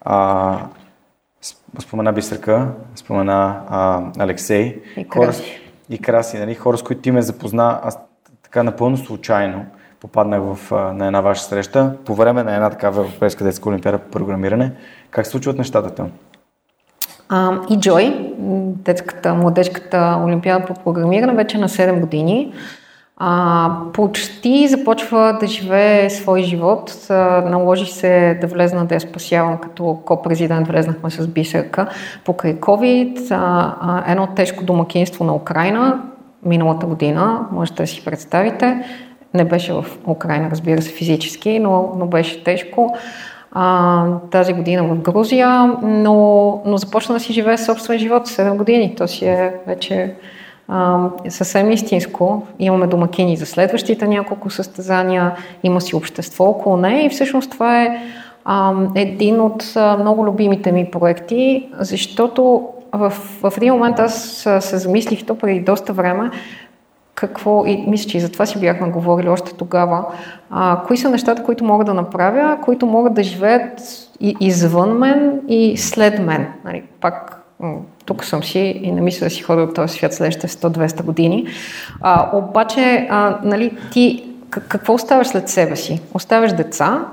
[0.00, 0.58] А,
[1.78, 4.82] спомена Бисърка, спомена а, Алексей.
[4.96, 5.42] И Краси.
[5.42, 5.52] Хора,
[5.90, 6.54] и Краси, нали?
[6.54, 7.98] хора с които ти ме запозна, аз
[8.42, 9.66] така напълно случайно
[10.00, 14.10] попаднах в, на една ваша среща по време на една такава Европейска детска олимпиада по
[14.10, 14.72] програмиране.
[15.10, 16.10] Как се случват нещата там?
[17.70, 18.34] И Джой,
[18.84, 22.52] детската, младежката олимпиада по програмиране, вече на 7 години.
[23.20, 27.06] А, почти започва да живее свой живот.
[27.10, 27.14] А,
[27.50, 30.68] наложи се да влезна да я спасявам като ко-президент.
[30.68, 31.88] Влезнахме с бисерка
[32.24, 33.30] покрай COVID.
[33.30, 36.02] А, а, едно тежко домакинство на Украина
[36.44, 38.84] миналата година, можете да си представите.
[39.34, 42.96] Не беше в Украина, разбира се, физически, но, но беше тежко
[43.52, 48.94] а, тази година в Грузия, но, но започна да си живее собствен живот 7 години.
[48.96, 50.14] То си е вече
[50.68, 52.46] а, съвсем истинско.
[52.58, 58.02] Имаме домакини за следващите няколко състезания, има си общество около нея и всъщност това е
[58.44, 59.64] а, един от
[59.98, 63.10] много любимите ми проекти, защото в,
[63.42, 66.30] в един момент аз се замислих то преди доста време,
[67.18, 70.04] какво, и мисля, че и за това си бяхме говорили още тогава,
[70.50, 73.80] а, кои са нещата, които мога да направя, които могат да живеят
[74.20, 76.46] и извън мен и след мен.
[76.64, 77.44] Нали, пак
[78.04, 81.46] тук съм си и не мисля да си ходя от този свят следващите 100-200 години.
[82.00, 86.00] А, обаче, а, нали, ти какво оставяш след себе си?
[86.14, 87.06] Оставяш деца,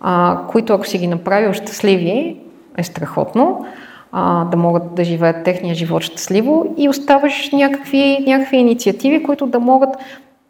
[0.00, 2.36] а, които ако си ги направил щастливи,
[2.76, 3.66] е страхотно
[4.12, 9.58] а, да могат да живеят техния живот щастливо и оставаш някакви, някакви инициативи, които да
[9.58, 9.90] могат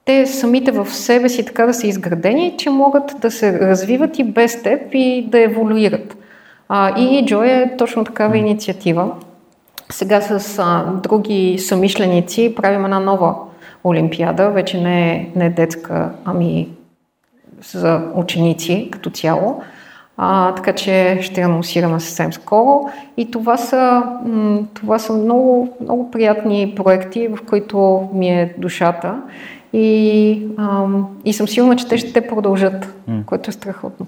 [0.04, 4.24] те самите в себе си така да са изградени, че могат да се развиват и
[4.24, 6.16] без теб и да еволюират.
[6.68, 9.10] А, и Joy е точно такава инициатива.
[9.90, 13.34] Сега с а, други самишленици правим една нова
[13.84, 16.68] олимпиада, вече не е, не е детска, ами
[17.72, 19.62] за ученици като цяло.
[20.24, 22.80] А, така че ще анонсираме съвсем скоро.
[23.16, 24.02] И това са,
[24.74, 29.22] това са много, много приятни проекти, в които ми е душата.
[29.72, 33.24] И, ам, и съм сигурна, че те ще продължат, mm.
[33.24, 34.06] което е страхотно.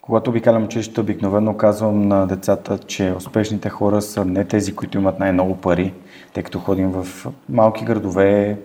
[0.00, 5.18] Когато обикалям училище, обикновено казвам на децата, че успешните хора са не тези, които имат
[5.18, 5.92] най-много пари,
[6.32, 8.58] тъй като ходим в малки градове,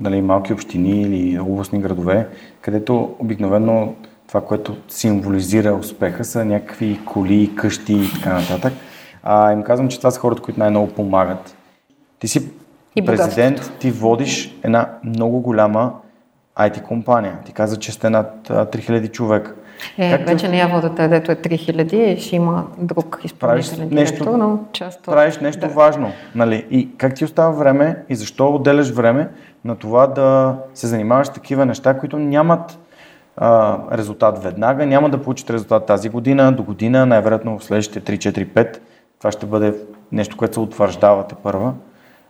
[0.00, 2.28] нали, малки общини или областни градове,
[2.60, 3.94] където обикновено
[4.30, 8.72] това, което символизира успеха, са някакви коли, къщи и така нататък.
[9.22, 11.56] А, им казвам, че това са хората, които най-много помагат.
[12.18, 12.48] Ти си
[12.96, 15.92] и президент, ти водиш една много голяма
[16.58, 17.38] IT компания.
[17.44, 19.54] Ти каза, че сте над 3000 човека.
[19.98, 20.50] Е, как вече ти...
[20.50, 25.04] не я водата, дето е 3000 и ще има друг изпълнителен директор, но част от...
[25.04, 25.68] Правиш нещо да.
[25.68, 26.12] важно.
[26.34, 26.66] Нали?
[26.70, 29.28] И как ти остава време и защо отделяш време
[29.64, 32.78] на това да се занимаваш с такива неща, които нямат
[33.92, 34.86] резултат веднага.
[34.86, 38.78] Няма да получите резултат тази година, до година, най-вероятно в следващите 3-4-5.
[39.18, 39.74] Това ще бъде
[40.12, 41.74] нещо, което се утвърждавате първа.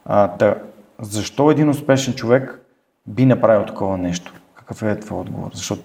[0.05, 0.55] А, да,
[1.01, 2.61] защо един успешен човек
[3.07, 4.35] би направил такова нещо?
[4.55, 5.51] Какъв е твой отговор?
[5.55, 5.77] Защо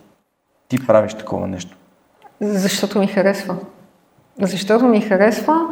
[0.68, 1.78] ти правиш такова нещо?
[2.42, 3.58] Защото ми харесва.
[4.42, 5.68] Защото ми харесва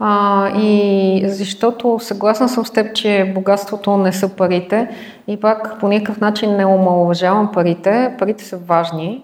[0.00, 4.88] а, и защото съгласна съм с теб, че богатството не са парите
[5.26, 8.14] и пак по никакъв начин не омалуважавам парите.
[8.18, 9.22] Парите са важни.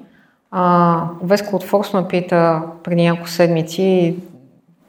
[0.51, 4.17] А, Веско от Форс ме пита преди няколко седмици,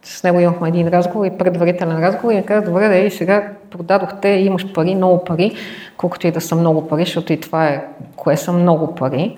[0.04, 3.52] с него имахме един разговор и предварителен разговор и ми каза, добре, да и сега
[3.71, 5.56] продадохте, имаш пари, много пари,
[5.98, 9.38] колкото и да са много пари, защото и това е, кое са много пари.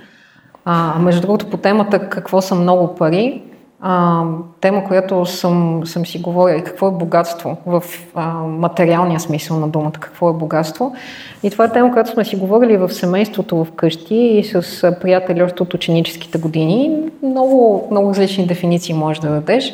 [0.66, 3.42] А, между другото, по темата какво са много пари,
[3.82, 4.24] а,
[4.62, 7.84] тема, която съм, съм си говорила и какво е богатство в
[8.16, 10.96] а, материалния смисъл на думата, какво е богатство.
[11.44, 15.64] И това е тема, която сме си говорили в семейството вкъщи и с приятели още
[15.64, 17.00] от ученическите години.
[17.24, 19.74] Много, много различни дефиниции можеш да дадеш.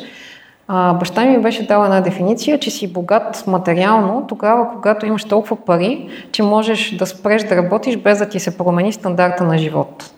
[0.68, 5.56] А, баща ми беше дала една дефиниция, че си богат материално тогава, когато имаш толкова
[5.56, 10.14] пари, че можеш да спреш да работиш без да ти се промени стандарта на живот.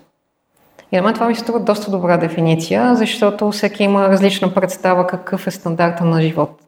[0.91, 5.07] И на мен това ми се струва доста добра дефиниция, защото всеки има различна представа
[5.07, 6.61] какъв е стандарта на живот.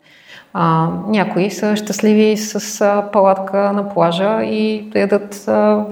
[0.53, 5.85] А, някои са щастливи с а, палатка на плажа и ядат а,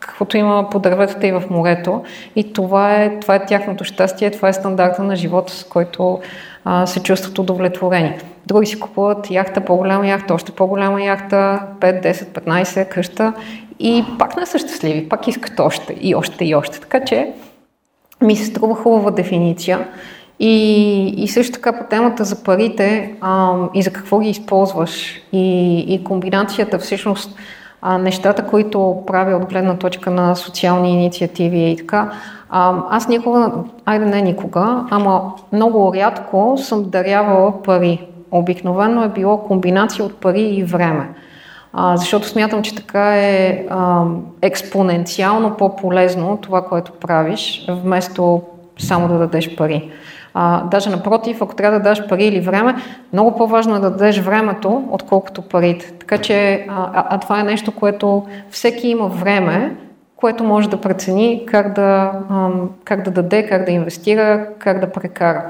[0.00, 2.02] каквото има по дърветата и в морето.
[2.36, 6.20] И това е, това е тяхното щастие, това е стандарта на живота, с който
[6.64, 8.18] а, се чувстват удовлетворени.
[8.46, 13.32] Други си купуват яхта, по-голяма яхта, още по-голяма яхта, 5, 10, 15 къща
[13.78, 16.80] и пак не са щастливи, пак искат още и още и още.
[16.80, 17.32] Така че
[18.22, 19.88] ми се струва хубава дефиниция.
[20.40, 25.78] И, и също така по темата за парите а, и за какво ги използваш и,
[25.78, 27.36] и комбинацията всъщност
[27.82, 32.12] а, нещата, които правя от гледна точка на социални инициативи и така,
[32.50, 33.52] а, аз никога,
[33.84, 38.06] айде не никога, ама много рядко съм дарявала пари.
[38.30, 41.08] Обикновено е било комбинация от пари и време.
[41.72, 44.04] А, защото смятам, че така е а,
[44.42, 48.42] експоненциално по-полезно това, което правиш, вместо
[48.78, 49.90] само да дадеш пари.
[50.34, 52.74] А, даже напротив, ако трябва да дадеш пари или време,
[53.12, 55.92] много по-важно е да дадеш времето, отколкото парите.
[55.92, 59.76] Така че, а, а това е нещо, което всеки има време,
[60.16, 62.48] което може да прецени как да, а,
[62.84, 65.44] как да даде, как да инвестира, как да прекара.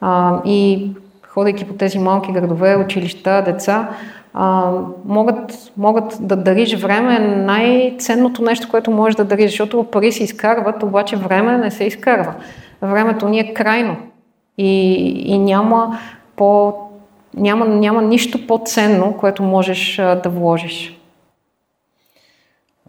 [0.00, 0.90] А, и
[1.28, 3.88] ходейки по тези малки градове, училища, деца,
[4.34, 4.72] а,
[5.04, 10.82] могат, могат да дариш време най-ценното нещо, което можеш да дариш, защото пари се изкарват,
[10.82, 12.34] обаче време не се изкарва
[12.82, 13.96] времето ни е крайно
[14.58, 14.94] и,
[15.32, 15.98] и няма,
[16.36, 16.74] по,
[17.34, 20.98] няма, няма нищо по-ценно, което можеш а, да вложиш.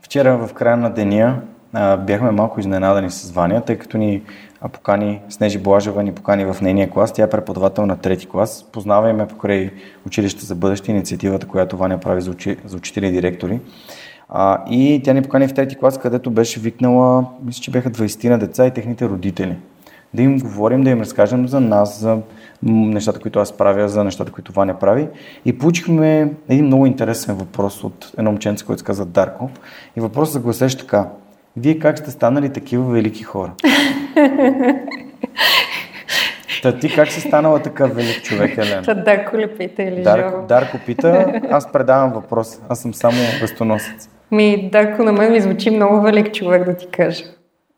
[0.01, 1.41] Вчера в края на деня
[1.73, 4.21] а, бяхме малко изненадани с Ваня, тъй като ни
[4.63, 7.13] а, покани, Снежи Блажева ни покани в нейния клас.
[7.13, 8.65] Тя е преподавател на трети клас.
[8.71, 9.71] Познаваме покрай
[10.07, 13.59] училище за бъдеще, инициативата, която Ваня прави за, учи, за учители и директори.
[14.29, 18.29] А, и тя ни покани в трети клас, където беше викнала, мисля, че бяха 20
[18.29, 19.57] на деца и техните родители
[20.13, 22.17] да им говорим, да им разкажем за нас, за
[22.63, 25.07] нещата, които аз правя, за нещата, които Ваня прави.
[25.45, 29.49] И получихме един много интересен въпрос от едно момченце, който се казва Дарко.
[29.95, 31.09] И въпросът гласеше така.
[31.57, 33.51] Вие как сте станали такива велики хора?
[36.63, 38.81] Та ти как си станала такъв велик човек, Елена?
[38.81, 42.59] Та Дарко ли пита или Дарко, Дарко пита, аз предавам въпрос.
[42.69, 44.09] Аз съм само вестоносец.
[44.31, 47.23] Ми, Дарко на мен ми звучи много велик човек да ти кажа.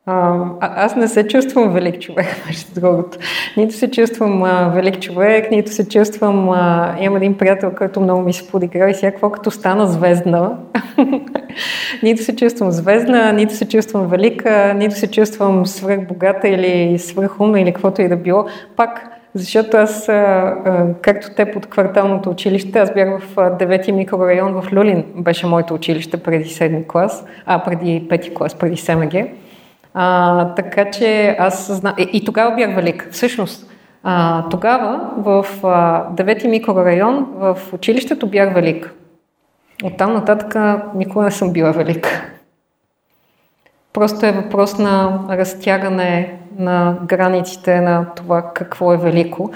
[0.08, 3.18] А, аз не се чувствам велик човек, между другото.
[3.58, 6.50] Нито се чувствам а, велик човек, нито се чувствам...
[6.50, 10.58] А, имам един приятел, който много ми се подиграва и всяко като стана звездна.
[12.04, 17.74] нито се чувствам звездна, нито се чувствам велика, нито се чувствам свръхбогата или свръхумна или
[17.74, 18.46] каквото и да било.
[18.76, 20.06] Пак защото аз,
[21.02, 26.24] както те под кварталното училище, аз бях в 9-ти микрорайон в Люлин, беше моето училище
[26.24, 29.14] преди 7 клас, а преди 5 клас, преди СМГ.
[29.98, 31.94] А, така че аз зна...
[31.98, 33.08] И, и тогава бях велик.
[33.12, 33.72] Всъщност,
[34.04, 35.46] а, тогава в
[36.16, 38.94] 9-ти микрорайон в училището бях велик.
[39.84, 40.56] Оттам нататък
[40.96, 42.08] никога не съм била велик.
[43.94, 49.52] Просто е въпрос на разтягане на границите на това какво е велико.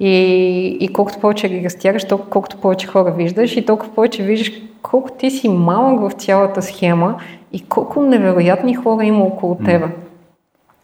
[0.00, 4.52] И, и колкото повече ги разтягаш, толкова колкото повече хора виждаш и толкова повече виждаш
[4.82, 7.20] колко ти си малък в цялата схема
[7.52, 9.86] и колко невероятни хора има около тебе.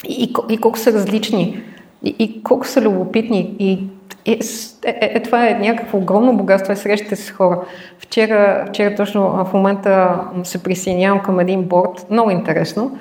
[0.08, 1.62] И, и, и колко са различни.
[2.04, 3.56] И, и колко са любопитни.
[3.58, 3.86] И
[4.24, 4.38] е,
[4.84, 7.60] е, е, това е някакво огромно богатство, е срещате с хора.
[7.98, 12.98] Вчера, вчера точно в момента се присъединявам към един борт, много интересно.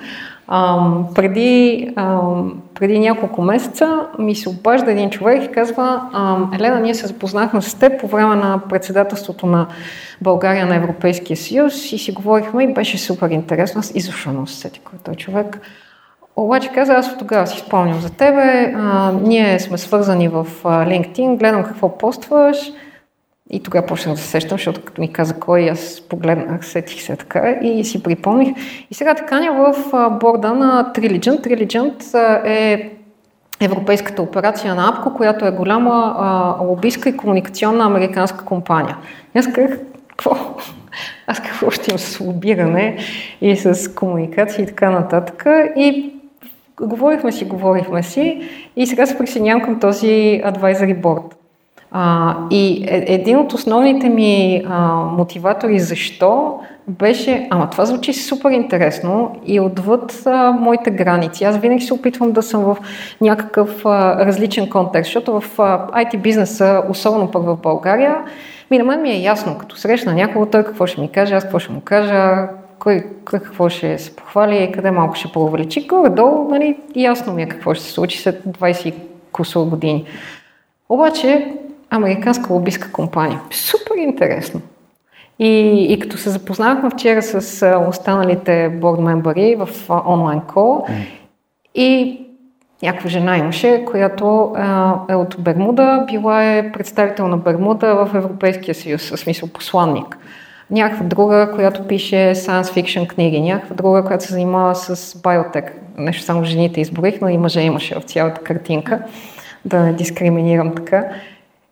[0.48, 6.02] Ам, преди, ам, преди няколко месеца ми се обажда един човек и казва
[6.54, 9.66] Елена, ние се запознахме с теб по време на председателството на
[10.20, 13.82] България на Европейския съюз и си говорихме и беше супер интересно.
[13.94, 15.60] И защо не се сети кой е този човек?
[16.36, 20.86] Обаче каза, аз от тогава си спомням за тебе, а, ние сме свързани в а,
[20.86, 22.56] LinkedIn, гледам какво постваш
[23.52, 27.16] и тогава почнах да се сещам, защото като ми каза кой, аз погледнах, сетих се
[27.16, 28.56] така и си припомних.
[28.90, 29.74] И сега така в
[30.20, 31.46] борда на Triligent.
[31.46, 32.14] Triligent
[32.46, 32.90] е
[33.60, 38.96] европейската операция на АПКО, която е голяма а, лобистка и комуникационна американска компания.
[39.34, 40.36] И аз казах, какво?
[41.26, 42.96] Аз какво ще имам с лобиране
[43.40, 45.46] и с комуникация и така нататък.
[45.76, 46.12] И
[46.80, 51.41] говорихме си, говорихме си и сега се присъединявам към този advisory board.
[51.92, 58.50] А, и е, един от основните ми а, мотиватори защо беше, ама това звучи супер
[58.50, 61.44] интересно и отвъд а, моите граници.
[61.44, 62.76] Аз винаги се опитвам да съм в
[63.20, 68.16] някакъв а, различен контекст, защото в а, IT бизнеса, особено пък в България,
[68.70, 71.42] ми на мен ми е ясно, като срещна някого, той какво ще ми каже, аз
[71.42, 72.48] какво ще му кажа,
[72.78, 75.86] кой, кой какво ще се похвали, къде малко ще преувеличи.
[75.86, 78.94] Горе-долу, нали, ясно ми е какво ще се случи след 20
[79.32, 80.04] кусор години.
[80.88, 81.52] Обаче,
[81.92, 83.40] американска лобистка компания.
[83.50, 84.60] Супер интересно.
[85.38, 89.68] И, и като се запознахме вчера с останалите борд мембари в
[90.06, 91.06] онлайн кол mm.
[91.74, 92.20] и
[92.82, 98.74] някаква жена имаше, която а, е от Бермуда, била е представител на Бермуда в Европейския
[98.74, 100.18] съюз, в смисъл посланник.
[100.70, 105.72] Някаква друга, която пише science fiction книги, някаква друга, която се занимава с биотек.
[105.98, 109.02] Нещо само жените изборих, но и мъже имаше в цялата картинка,
[109.64, 111.04] да не дискриминирам така.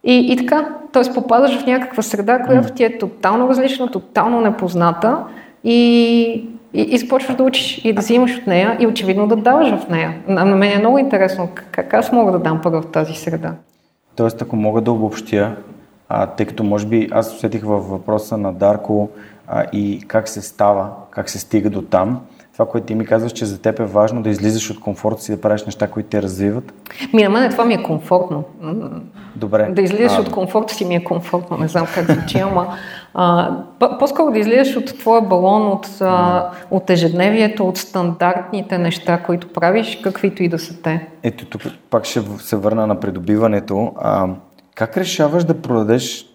[0.05, 1.15] И, и така, т.е.
[1.15, 5.19] попадаш в някаква среда, която ти е тотално различна, тотално непозната
[5.65, 9.69] и и, и започваш да учиш и да взимаш от нея и очевидно да даваш
[9.69, 10.15] в нея.
[10.29, 13.55] На, на мен е много интересно как аз мога да дам първо в тази среда.
[14.17, 15.57] Тоест, ако мога да обобщя,
[16.09, 19.09] а, тъй като може би аз усетих във въпроса на Дарко
[19.49, 22.21] а, и как се става, как се стига до там,
[22.61, 25.33] това, което ти ми казваш, че за теб е важно да излизаш от комфорта си,
[25.33, 26.73] да правиш неща, които те развиват?
[27.13, 28.45] Ми, на мен това ми е комфортно.
[29.37, 29.69] Добре.
[29.71, 30.21] Да излизаш а...
[30.21, 32.77] от комфорта си ми е комфортно, не знам как звучи, ама
[33.15, 33.57] а,
[33.99, 40.01] по-скоро да излизаш от твоя балон, от, а, от ежедневието, от стандартните неща, които правиш,
[40.05, 41.07] каквито и да са те.
[41.23, 43.93] Ето тук пак ще се върна на придобиването.
[43.97, 44.29] А,
[44.75, 46.30] как решаваш да продадеш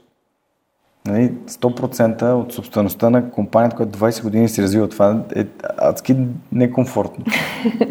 [1.08, 4.90] нали, 100% от собствеността на компанията, която 20 години се развива.
[4.90, 5.46] Това е
[5.78, 6.18] адски
[6.52, 7.26] некомфортно.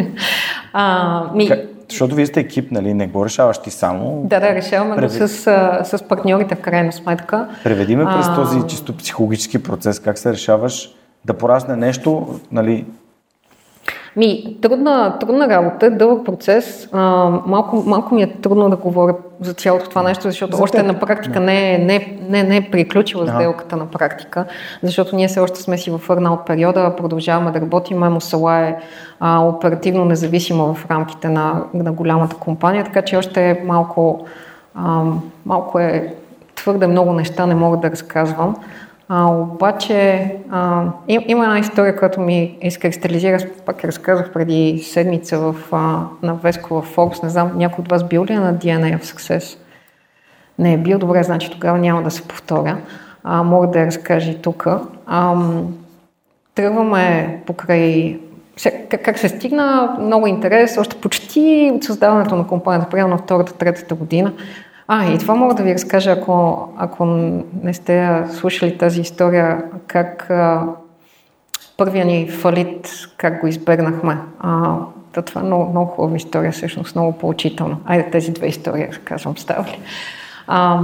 [0.72, 1.48] а, ми...
[1.48, 1.60] как,
[1.90, 2.94] защото вие сте екип, нали?
[2.94, 4.22] Не го решаваш ти само.
[4.24, 5.30] Да, да, решаваме Превед...
[5.30, 5.38] с,
[5.84, 7.48] с партньорите в крайна сметка.
[7.64, 8.34] Преведи ме през а...
[8.34, 10.00] този чисто психологически процес.
[10.00, 10.94] Как се решаваш
[11.24, 12.86] да порасне нещо, нали,
[14.16, 16.88] ми, трудна, трудна работа, дълъг процес.
[16.92, 17.00] А,
[17.46, 21.00] малко, малко ми е трудно да говоря за цялото това нещо, защото за още на
[21.00, 24.44] практика не не, не, не е приключила сделката на практика,
[24.82, 27.98] защото ние все още сме си в от периода, продължаваме да работим.
[27.98, 28.76] Мусала е
[29.20, 34.26] а, оперативно независима в рамките на, на голямата компания, така че още е малко,
[34.74, 35.04] а,
[35.46, 36.14] малко е
[36.54, 38.56] твърде много неща, не мога да разказвам.
[39.08, 45.54] А, обаче а, им, има една история, която ми изкристализира, пак разказах преди седмица в,
[45.72, 47.22] а, на Веско в Forbes.
[47.22, 49.58] Не знам, някой от вас бил ли е на DNA of Success?
[50.58, 52.78] Не е бил, добре, значи тогава няма да се повторя.
[53.24, 54.66] А, мога да я разкажа и тук.
[56.54, 58.18] Тръгваме покрай
[58.88, 63.52] как, как се стигна, много интерес, още почти от създаването на компанията, примерно на втората,
[63.52, 64.32] третата година.
[64.88, 67.04] А, и това мога да ви разкажа, ако, ако
[67.62, 70.62] не сте слушали тази история, как а,
[71.76, 74.18] първия ни фалит, как го избегнахме.
[74.40, 74.76] А,
[75.14, 77.80] да, това е много, много хубава история, всъщност много поучително.
[77.86, 79.78] Айде тези две истории разказвам, става ли?
[80.46, 80.80] А,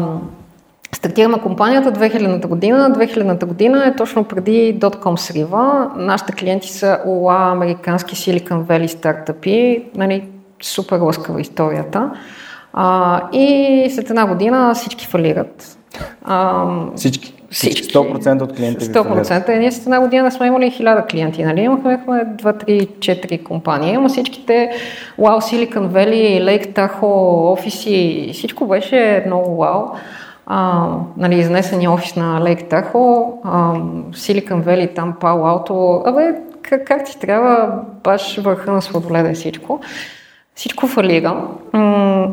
[0.92, 2.90] Стартираме компанията 2000-та година.
[2.90, 5.90] 2000-та година е точно преди Dotcom срива.
[5.96, 9.84] Нашите клиенти са ОЛА, американски Silicon Valley стартъпи.
[9.94, 10.28] Нали,
[10.62, 12.10] супер лъскава историята.
[12.72, 15.78] А, и след една година всички фалират.
[16.24, 16.66] А,
[16.96, 17.34] всички?
[17.50, 17.88] Всички.
[17.88, 19.48] 100% от клиентите 100%.
[19.48, 21.60] Е, ние след една година сме имали 1000 клиенти, нали?
[21.60, 24.70] Имахме 2, 3, 4 компании, ама всичките
[25.18, 29.82] Wow, Silicon Valley, Lake Tahoe, офиси, всичко беше много вау.
[30.46, 33.74] А, нали, изнесения офис на Lake Tahoe, а,
[34.12, 37.72] Silicon Valley, там Palo Alto, абе, как, как ти трябва,
[38.04, 39.80] баш върха на сладоледа всичко.
[40.60, 41.42] Всичко фалира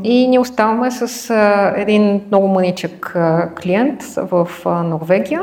[0.03, 1.33] и ние оставаме с
[1.75, 3.17] един много мъничък
[3.61, 5.41] клиент в Норвегия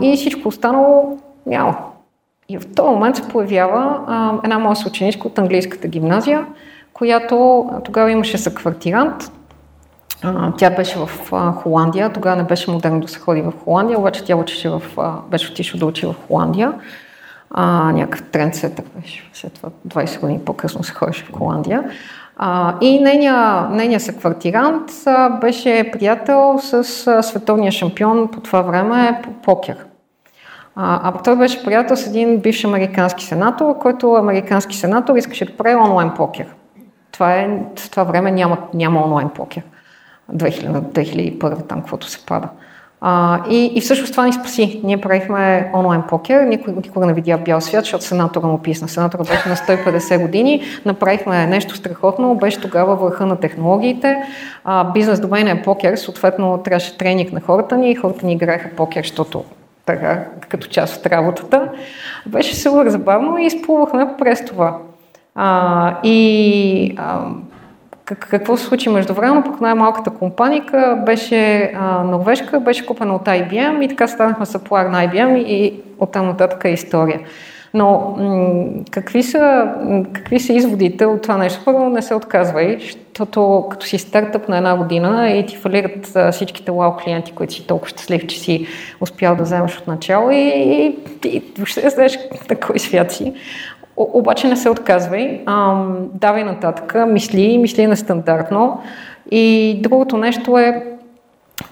[0.00, 1.76] и всичко останало няма.
[2.48, 4.00] И в този момент се появява
[4.44, 6.46] една моя съученичка от английската гимназия,
[6.92, 9.32] която тогава имаше съквартирант.
[10.58, 14.36] Тя беше в Холандия, тогава не беше модерно да се ходи в Холандия, обаче тя
[14.36, 14.82] учеше в,
[15.30, 16.72] беше отишла да учи в Холандия
[17.54, 19.30] а, някакъв трендсетър беше.
[19.32, 21.84] След това 20 години по-късно се ходеше в Холандия.
[22.36, 29.20] А, и нейният нейния съквартирант а, беше приятел с а, световния шампион по това време
[29.24, 29.76] по покер.
[30.76, 35.56] А, а той беше приятел с един бивш американски сенатор, който американски сенатор искаше да
[35.56, 36.46] прави онлайн покер.
[37.12, 39.62] Това, е, в това време няма, няма онлайн покер.
[40.32, 42.48] 2000, 2001 там, каквото се пада.
[43.04, 44.80] А, и, и всъщност това ни спаси.
[44.84, 48.88] Ние правихме онлайн покер, никой никога не видя бял свят, защото сенатора му писна.
[48.88, 54.16] Сенатора беше на 150 години, направихме нещо страхотно, беше тогава върха на технологиите.
[54.64, 59.02] А, бизнес домен е покер, съответно трябваше тренинг на хората ни хората ни играеха покер,
[59.04, 59.44] защото
[59.86, 61.68] така, като част от работата.
[62.26, 64.78] Беше супер забавно и изплувахме през това.
[65.34, 67.20] А, и а,
[68.04, 73.88] какво се случи междувременно, пък най-малката компаника беше а, норвежка, беше купена от IBM и
[73.88, 77.20] така станахме съплар на IBM и оттам нататък е история.
[77.74, 79.72] Но м- какви, са,
[80.12, 81.62] какви са изводите от това нещо?
[81.64, 86.70] Първо не се отказвай, защото като си стартъп на една година и ти фалират всичките
[86.70, 88.66] лау клиенти, които си толкова щастлив, че си
[89.00, 90.96] успял да вземеш от начало и, и,
[91.28, 92.18] и въобще знаеш
[92.50, 93.32] на кой свят си.
[93.96, 98.82] Обаче не се отказвай, ам, давай нататък, мисли, мисли нестандартно.
[99.30, 100.84] И другото нещо е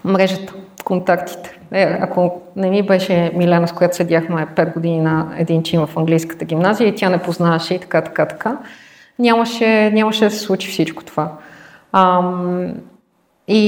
[0.05, 0.53] мрежата,
[0.83, 1.59] контактите.
[1.71, 5.97] Е, ако не ми беше Милена, с която седяхме 5 години на един чин в
[5.97, 8.57] английската гимназия и тя не познаваше и така, така, така,
[9.19, 11.31] нямаше, нямаше да се случи всичко това.
[11.93, 12.73] Ам,
[13.47, 13.59] и,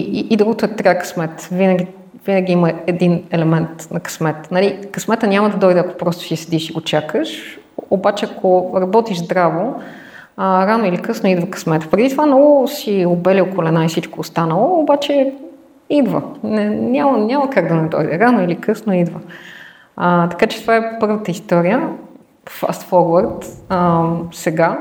[0.00, 1.48] и, и другото е трябва късмет.
[1.52, 1.86] Винаги,
[2.26, 4.50] винаги има един елемент на късмет.
[4.50, 7.58] Нали, късмета няма да дойде, ако просто си седиш и го чакаш,
[7.90, 9.74] обаче ако работиш здраво,
[10.36, 11.90] а, рано или късно идва късмет.
[11.90, 15.34] Преди това много си обелил колена и всичко останало, обаче
[15.90, 16.22] идва.
[16.44, 18.18] Не, няма, няма как да не дойде.
[18.18, 19.20] Рано или късно идва.
[19.96, 21.88] А, така че това е първата история.
[22.46, 23.46] Fast forward.
[23.68, 24.78] А, сега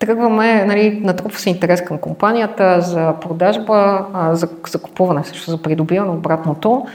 [0.00, 5.62] тръгваме, нали, натрупва се интерес към компанията за продажба, а, за, за купуване, също за
[5.62, 6.86] придобиване, обратното.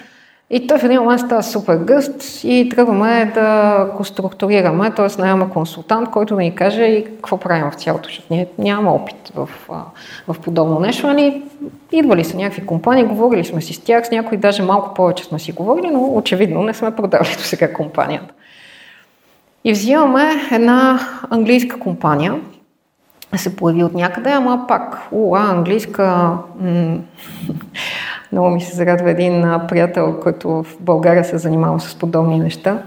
[0.49, 5.21] И той в един момент става супер гъст и тръгваме да го структурираме, т.е.
[5.21, 9.31] нямаме консултант, който да ни каже и какво правим в цялото, защото ние нямаме опит
[9.35, 9.49] в,
[10.27, 11.07] в подобно нещо.
[11.07, 11.43] Нали,
[11.91, 15.39] идвали са някакви компании, говорили сме си с тях, с някои даже малко повече сме
[15.39, 18.33] си говорили, но очевидно не сме продавали до сега компанията.
[19.63, 22.35] И взимаме една английска компания,
[23.35, 26.97] се появи от някъде, ама пак, уа, английска, м-
[28.31, 32.83] много ми се зарадва един приятел, който в България се занимава с подобни неща,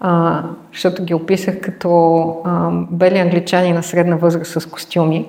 [0.00, 5.28] а, защото ги описах като а, бели англичани на средна възраст с костюми.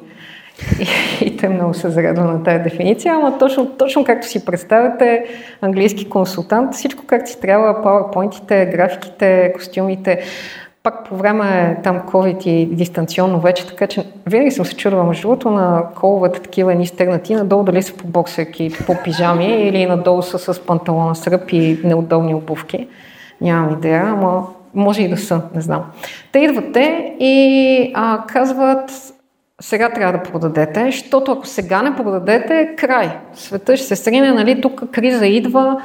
[0.80, 0.88] И,
[1.26, 5.26] и те много се зарадва на тази дефиниция, ама точно, точно както си представяте,
[5.62, 10.22] английски консултант, всичко както си трябва, PowerPoint-ите, графиките, костюмите,
[10.84, 15.21] пак по време там COVID и дистанционно вече, така че винаги съм се чудила между
[15.21, 20.21] другото на коловете такива ни стегнати, надолу дали са по боксерки, по пижами или надолу
[20.21, 22.88] са с панталона сръб и неудобни обувки.
[23.41, 25.84] Нямам идея, ама може и да са, не знам.
[26.32, 26.77] Те идват
[27.19, 29.13] и а, казват,
[29.61, 33.11] сега трябва да продадете, защото ако сега не продадете, край.
[33.34, 35.82] Света ще се срине, нали, тук криза идва,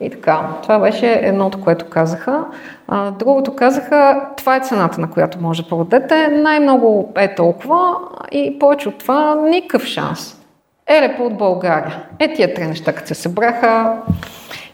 [0.00, 2.44] и така, това беше едното, което казаха.
[2.88, 6.28] А, другото казаха, това е цената, на която може да продадете.
[6.28, 7.94] Най-много е толкова
[8.32, 10.42] и повече от това никакъв шанс.
[10.86, 12.02] Еле по от България.
[12.18, 13.96] Е тия три неща, като се събраха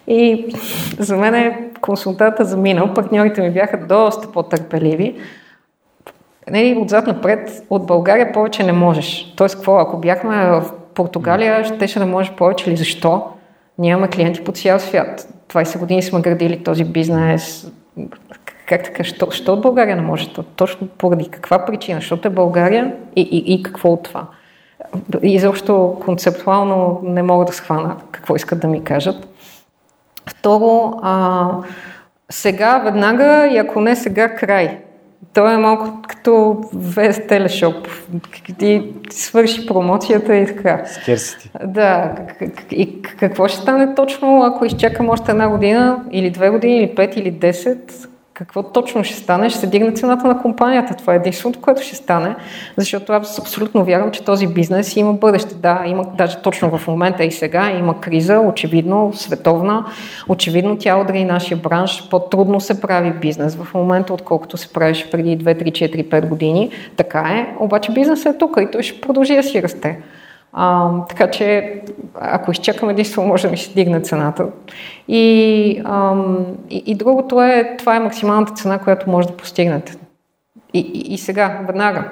[0.07, 0.47] и
[0.99, 2.95] за мен е консултата заминал.
[2.95, 5.17] Партньорите ми бяха доста по-търпеливи.
[6.51, 9.35] Не, отзад напред от България повече не можеш.
[9.37, 10.65] Тоест, какво, ако бяхме в
[10.95, 13.23] Португалия, щеше да можеш повече или защо?
[13.79, 15.29] Нямаме клиенти по цял свят.
[15.49, 17.73] 20 години сме градили този бизнес.
[18.67, 20.35] Как така, що, що от България не може?
[20.57, 22.01] Точно поради каква причина?
[22.01, 24.27] Защото е България и, и, и какво от това?
[25.23, 29.29] И защо концептуално не мога да схвана какво искат да ми кажат.
[30.27, 31.49] Второ, а,
[32.31, 34.79] сега, веднага и ако не сега, край.
[35.35, 37.89] Той е малко като вез телешоп.
[38.59, 40.83] Ти свърши промоцията и така.
[40.87, 41.51] Скерсити.
[41.65, 42.15] Да.
[42.71, 47.17] И какво ще стане точно, ако изчакам още една година, или две години, или пет,
[47.17, 48.09] или десет?
[48.35, 50.95] Какво точно ще стане, ще се дигне цената на компанията.
[50.95, 52.37] Това е единственото, което ще стане,
[52.77, 55.55] защото аз абсолютно вярвам, че този бизнес има бъдеще.
[55.55, 59.87] Да, има даже точно в момента и сега има криза, очевидно световна,
[60.29, 62.09] очевидно тя удари и нашия бранш.
[62.11, 66.71] По-трудно се прави бизнес в момента, отколкото се правиш преди 2, 3, 4, 5 години.
[66.97, 69.99] Така е, обаче бизнесът е тук и той ще продължи да си расте.
[70.53, 71.81] А, така че,
[72.15, 74.47] ако изчакам единствено, може да ми се дигне цената.
[75.09, 79.97] И, ам, и, и другото е, това е максималната цена, която може да постигнете.
[80.75, 82.05] И, и, и сега, веднага.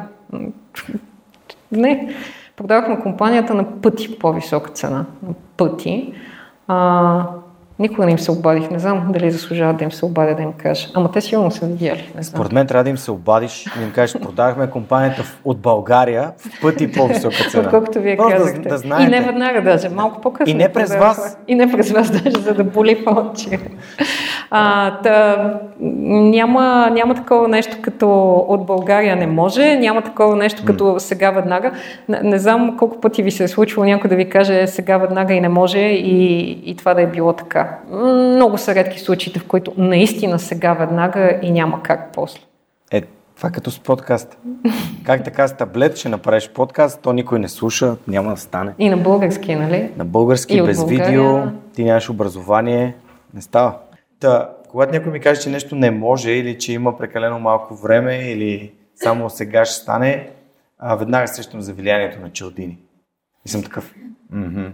[1.72, 2.14] Не,
[2.56, 5.04] продавахме компанията на пъти по-висока цена.
[5.22, 6.12] На пъти.
[6.68, 7.26] А,
[7.80, 8.70] Никога не им се обадих.
[8.70, 10.88] Не знам дали заслужава да им се обадя да им кажа.
[10.94, 12.12] Ама те сигурно са видяли.
[12.16, 12.38] Не знам.
[12.38, 16.60] Според мен трябва да им се обадиш и им кажеш, продавахме компанията от България в
[16.62, 17.62] пъти по-висока цена.
[17.62, 18.68] Отколкото вие Просто казахте.
[18.68, 20.50] Да, да и не веднага даже, малко по-късно.
[20.50, 21.38] И не през вас.
[21.48, 23.58] И не през вас даже, за да боли повече.
[24.50, 31.00] А, та, няма, няма такова нещо като от България не може, няма такова нещо като
[31.00, 31.72] сега веднага.
[32.08, 35.34] Не, не знам колко пъти ви се е случвало някой да ви каже сега веднага
[35.34, 37.78] и не може и, и това да е било така.
[37.90, 42.40] Много са редки случаите, в които наистина сега веднага и няма как после.
[42.90, 43.02] Е,
[43.36, 44.38] това като с подкаст.
[45.04, 48.72] Как така с таблет ще направиш подкаст, то никой не слуша, няма да стане.
[48.78, 49.90] И на български, нали?
[49.96, 51.38] На български, и без видео,
[51.74, 52.94] ти нямаш образование,
[53.34, 53.74] не става.
[54.20, 58.30] Та, когато някой ми каже, че нещо не може или че има прекалено малко време
[58.30, 60.30] или само сега ще стане,
[60.78, 62.78] а, веднага сещам за влиянието на Челдини.
[63.46, 63.94] И съм такъв.
[64.30, 64.72] М-м.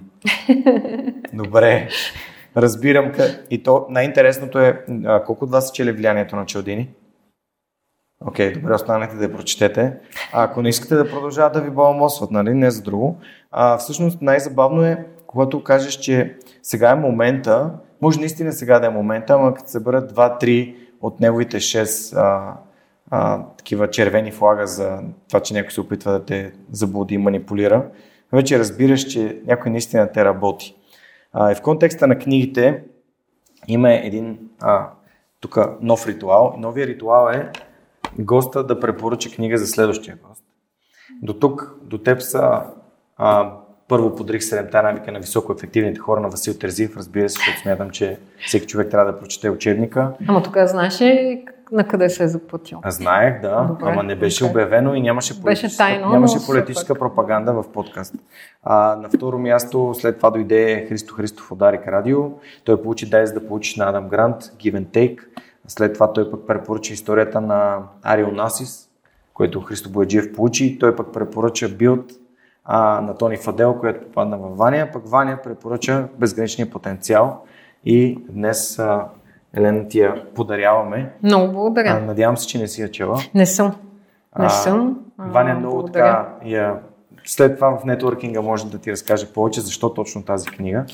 [1.32, 1.88] Добре.
[2.56, 3.12] Разбирам.
[3.50, 6.88] И то най-интересното е, а, колко от вас са чели влиянието на Челдини?
[8.20, 9.92] Окей, okay, добре, останете да я прочетете.
[10.32, 13.18] А ако не искате да продължават да ви баламосват, нали, не за друго.
[13.50, 17.70] А, всъщност най-забавно е, когато кажеш, че сега е момента,
[18.00, 22.56] може наистина сега да е момента, ама като се бъдат 2-3 от неговите 6 а,
[23.10, 27.86] а, такива червени флага за това, че някой се опитва да те заблуди и манипулира,
[28.32, 30.76] вече разбираш, че някой наистина те работи.
[31.32, 32.84] А, и в контекста на книгите
[33.68, 34.90] има един а,
[35.40, 36.54] тук нов ритуал.
[36.58, 37.50] Новия ритуал е
[38.18, 40.44] госта да препоръча книга за следващия гост.
[41.22, 42.62] До тук, до теб са
[43.16, 43.52] а,
[43.88, 47.90] първо подрих седемта навика на високо ефективните хора на Васил Терзив, разбира се, защото смятам,
[47.90, 50.12] че всеки човек трябва да прочете учебника.
[50.28, 52.80] Ама тук знаеш ли на къде се е заплатил?
[52.86, 54.50] Знаех, да, Добре, ама не беше okay.
[54.50, 58.14] обявено и нямаше политическа, беше тайно, нямаше политическа пропаганда в подкаст.
[58.62, 62.18] А, на второ място, след това дойде Христо Христов от Дарик Радио.
[62.64, 65.18] Той получи дай да получиш на Адам Грант, Give and Take.
[65.68, 68.88] След това той пък препоръча историята на Арио Насис,
[69.34, 70.78] който Христо Бояджиев получи.
[70.78, 72.12] Той пък препоръча Билд
[72.66, 74.88] а, на Тони Фадел, която попадна в Ваня.
[74.92, 77.44] Пък Ваня препоръча Безграничния потенциал.
[77.84, 79.04] И днес а,
[79.54, 81.12] Елена ти я подаряваме.
[81.22, 81.88] Много благодаря.
[81.90, 83.18] А, надявам се, че не си я чела.
[83.34, 83.74] Не съм.
[84.38, 84.98] Не съм.
[85.18, 86.24] А, Ваня много благодаря.
[86.24, 86.80] така я...
[87.24, 90.84] След това в нетворкинга може да ти разкаже повече защо точно тази книга.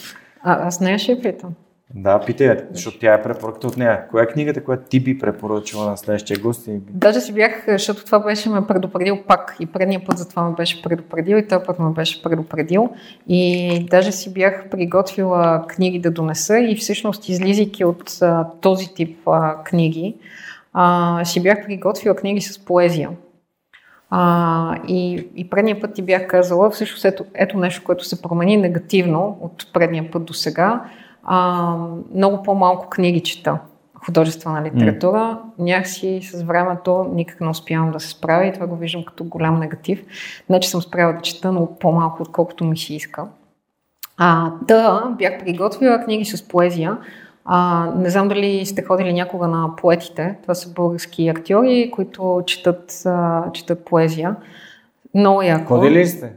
[0.43, 1.55] А, аз нея ще я питам.
[1.95, 4.09] Да, питай, защото тя е препоръката от нея.
[4.11, 6.69] Коя е книгата, която ти би препоръчала на следващия гост?
[6.91, 10.55] Даже си бях, защото това беше ме предупредил пак и предния път за това ме
[10.55, 12.91] беше предупредил и този път ме беше предупредил.
[13.29, 19.19] И даже си бях приготвила книги да донеса и всъщност излизайки от а, този тип
[19.27, 20.17] а, книги,
[20.73, 23.11] а, си бях приготвила книги с поезия.
[24.11, 28.57] А, и, и предния път ти бях казала, всъщност ето, ето нещо, което се промени
[28.57, 30.85] негативно от предния път до сега
[31.23, 31.77] а,
[32.15, 33.59] много по-малко книги чета
[34.07, 35.19] художествена литература.
[35.19, 35.39] Mm.
[35.59, 39.59] Някакси с времето никак не успявам да се справя и това го виждам като голям
[39.59, 40.05] негатив.
[40.51, 43.27] Не, че съм справила да чета, но по-малко, отколкото ми се иска.
[44.17, 46.99] А, да, бях приготвила книги с поезия.
[47.45, 50.37] А, не знам дали сте ходили някога на поетите.
[50.43, 54.37] Това са български актьори, които четат, а, четат поезия.
[55.15, 55.75] Много яко.
[55.75, 56.33] Ходили ли сте?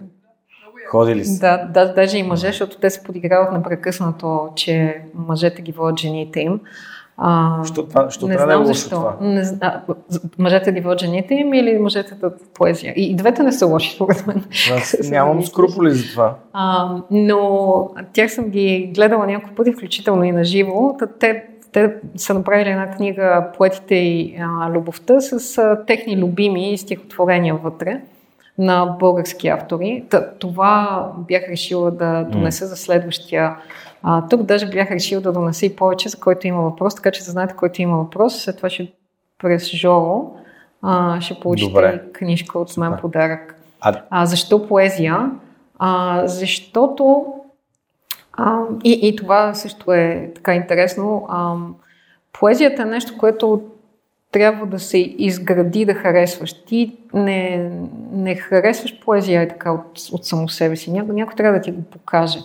[0.87, 1.39] Ходили са.
[1.39, 6.39] Да, да, даже и мъже, защото те се подиграват непрекъснато, че мъжете ги водят жените
[6.39, 6.59] им.
[7.17, 8.89] А, що това, що не знам да е защо.
[8.89, 9.17] Това?
[9.21, 9.81] Не, а,
[10.37, 12.93] мъжете ги водят жените им или мъжете да поезия?
[12.95, 14.43] И, и двете не са лоши, според мен.
[14.77, 16.35] Аз нямам скруполи за това.
[16.53, 20.95] А, но тях съм ги гледала няколко пъти, включително и на живо.
[21.19, 27.55] Те, те са направили една книга Поетите и а, любовта с а, техни любими стихотворения
[27.55, 28.01] вътре
[28.57, 30.03] на български автори.
[30.39, 33.55] Това бях решила да донеса за следващия.
[34.03, 37.23] А, тук даже бях решила да донеса и повече, за който има въпрос, така че
[37.23, 38.41] да знаете, който има въпрос.
[38.41, 38.93] След това ще
[39.37, 40.31] през Жоро
[40.81, 42.03] а, ще получите Добре.
[42.13, 43.55] книжка от мен подарък.
[43.81, 44.01] А...
[44.09, 45.31] А, защо поезия?
[45.79, 47.25] А, защото
[48.33, 51.25] а, и, и това също е така интересно.
[51.29, 51.55] А,
[52.33, 53.61] поезията е нещо, което
[54.35, 56.53] трябва да се изгради да харесваш.
[56.53, 57.69] Ти не,
[58.11, 60.91] не харесваш поезия е така от, от само себе си.
[60.91, 62.39] Някой, някой трябва да ти го покаже.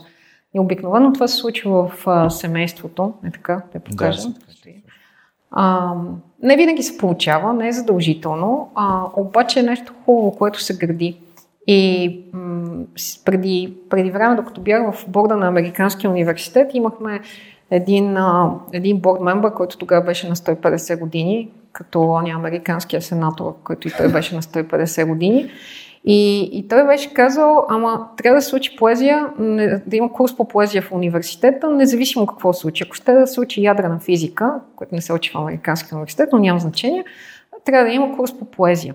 [0.55, 3.13] И обикновено това се случва в а, семейството.
[3.27, 4.29] Е така, да покажа.
[4.29, 4.35] Да,
[5.51, 5.95] а,
[6.43, 11.21] не винаги се получава, не е задължително, а, обаче е нещо хубаво, което се гради.
[11.67, 12.85] И м-
[13.25, 17.21] преди, преди време, докато бях в борда на Американския университет, имахме
[17.71, 18.17] един,
[18.73, 23.91] един борд мембър, който тогава беше на 150 години, като оня американския сенатор, който и
[23.99, 25.51] той беше на 150 години.
[26.05, 30.37] И, и той беше казал, ама трябва да се случи поезия, не, да има курс
[30.37, 32.85] по поезия в университета, независимо какво случи.
[32.85, 36.39] Ако ще да се учи ядрена физика, което не се учи в Американския университет, но
[36.39, 37.05] няма значение,
[37.65, 38.95] трябва да има курс по поезия.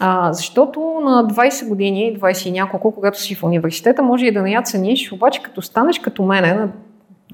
[0.00, 4.42] А, защото на 20 години, 20 и няколко, когато си в университета, може и да
[4.42, 6.68] не я цениш, обаче като станеш като мене на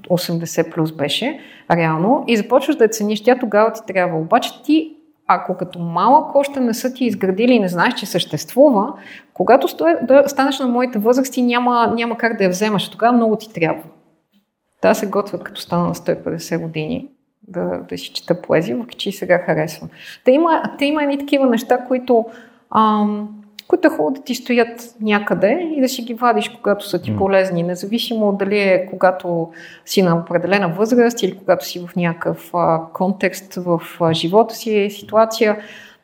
[0.09, 1.39] 80 плюс беше,
[1.71, 4.17] реално, и започваш да я цениш, тя тогава ти трябва.
[4.17, 4.95] Обаче ти,
[5.27, 8.93] ако като малък още не са ти изградили и не знаеш, че съществува,
[9.33, 12.89] когато стоя, да станеш на моите възрасти, няма, няма как да я вземаш.
[12.89, 13.83] Тогава много ти трябва.
[14.81, 17.09] Да, се готвят като стана на 150 години
[17.47, 19.89] да, да си чета поезия, въпреки че и сега харесвам.
[20.25, 22.25] Те има, те има едни такива неща, които
[22.75, 23.40] ам,
[23.71, 27.17] които е хубаво да ти стоят някъде и да си ги вадиш, когато са ти
[27.17, 29.51] полезни, независимо дали е когато
[29.85, 32.51] си на определена възраст или когато си в някакъв
[32.93, 33.81] контекст в
[34.13, 35.57] живота си, ситуация.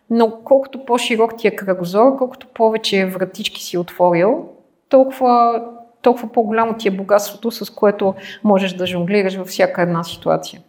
[0.10, 4.46] Но колкото по-широк ти е кръгозор, колкото повече вратички си отворил,
[4.90, 5.64] толкова,
[6.02, 8.14] толкова по-голямо ти е богатството, с което
[8.44, 10.62] можеш да жонглираш във всяка една ситуация.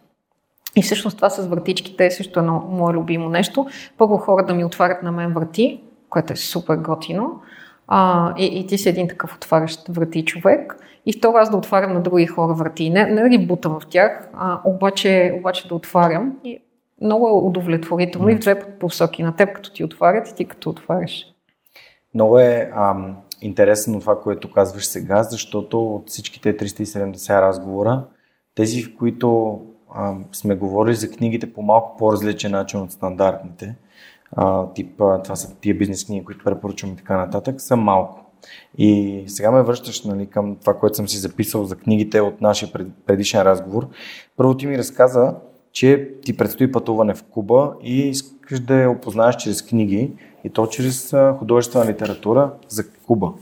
[0.75, 3.67] И всъщност това с вратичките е също едно мое любимо нещо.
[3.97, 7.41] Първо хора да ми отварят на мен врати, което е супер готино.
[7.87, 10.75] А, и, и ти си един такъв отварящ врати човек.
[11.05, 12.89] И второ аз да отварям на други хора врати.
[12.89, 16.37] Не, не да ги бутам в тях, а обаче, обаче да отварям.
[16.43, 16.59] И
[17.01, 19.23] много е удовлетворително и в две посоки.
[19.23, 21.25] На теб като ти отварят и ти като отваряш.
[22.13, 28.03] Много е ам, интересно това, което казваш сега, защото от всичките 370 разговора,
[28.55, 29.59] тези, в които
[29.93, 33.75] а, сме говорили за книгите по малко по-различен начин от стандартните,
[34.31, 38.25] а, тип, това са тия бизнес книги, които препоръчвам и така нататък, са малко.
[38.77, 42.71] И сега ме връщаш нали, към това, което съм си записал за книгите от нашия
[43.05, 43.87] предишен разговор.
[44.37, 45.35] Първо ти ми разказа,
[45.71, 50.11] че ти предстои пътуване в Куба и искаш да я опознаеш чрез книги
[50.43, 53.33] и то чрез художествена литература за Куба.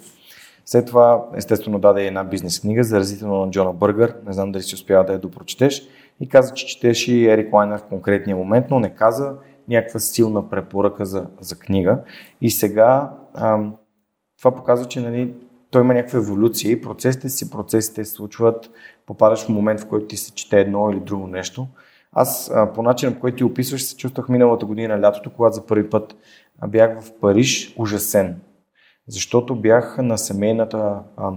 [0.66, 4.16] След това, естествено, даде една бизнес книга, заразително на Джона Бъргър.
[4.26, 5.88] Не знам дали си успява да я допрочетеш.
[6.20, 9.34] И каза, че четеш и Ерик Лайнер в конкретния момент, но не каза
[9.68, 11.99] някаква силна препоръка за, за книга.
[12.41, 13.76] И сега ам,
[14.38, 15.34] това показва, че нали,
[15.72, 18.72] той има някаква еволюция и процесите си, процесите се случват,
[19.05, 21.68] попадаш в момент, в който ти се чете едно или друго нещо.
[22.11, 25.65] Аз а, по начина, по който ти описваш, се чувствах миналата година лятото, когато за
[25.65, 26.15] първи път
[26.68, 28.41] бях в Париж ужасен.
[29.07, 31.32] Защото бях на семейната а,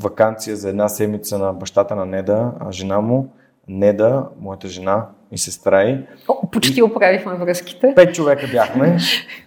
[0.00, 3.32] вакансия за една седмица на бащата на Неда, а жена му,
[3.68, 6.04] Неда, моята жена и сестра и.
[6.28, 6.82] О, почти и...
[6.82, 7.92] оправихме връзките.
[7.96, 8.98] Пет човека бяхме.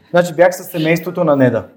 [0.10, 1.68] Значи бях с семейството на Неда.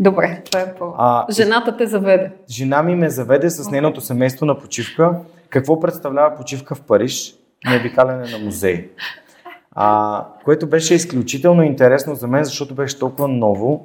[0.00, 0.94] Добре, това е по...
[0.98, 2.32] А, Жената те заведе.
[2.50, 5.14] Жена ми ме заведе с нейното семейство на почивка.
[5.48, 7.34] Какво представлява почивка в Париж?
[7.70, 8.90] Необикаляне на музей.
[9.72, 13.84] А, което беше изключително интересно за мен, защото беше толкова ново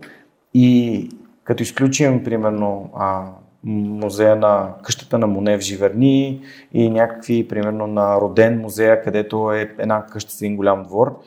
[0.53, 1.09] и
[1.43, 3.25] като изключим, примерно, а,
[3.65, 6.41] музея на къщата на Моне в Живерни
[6.73, 11.19] и някакви, примерно, на Роден музея, където е една къща с един голям двор,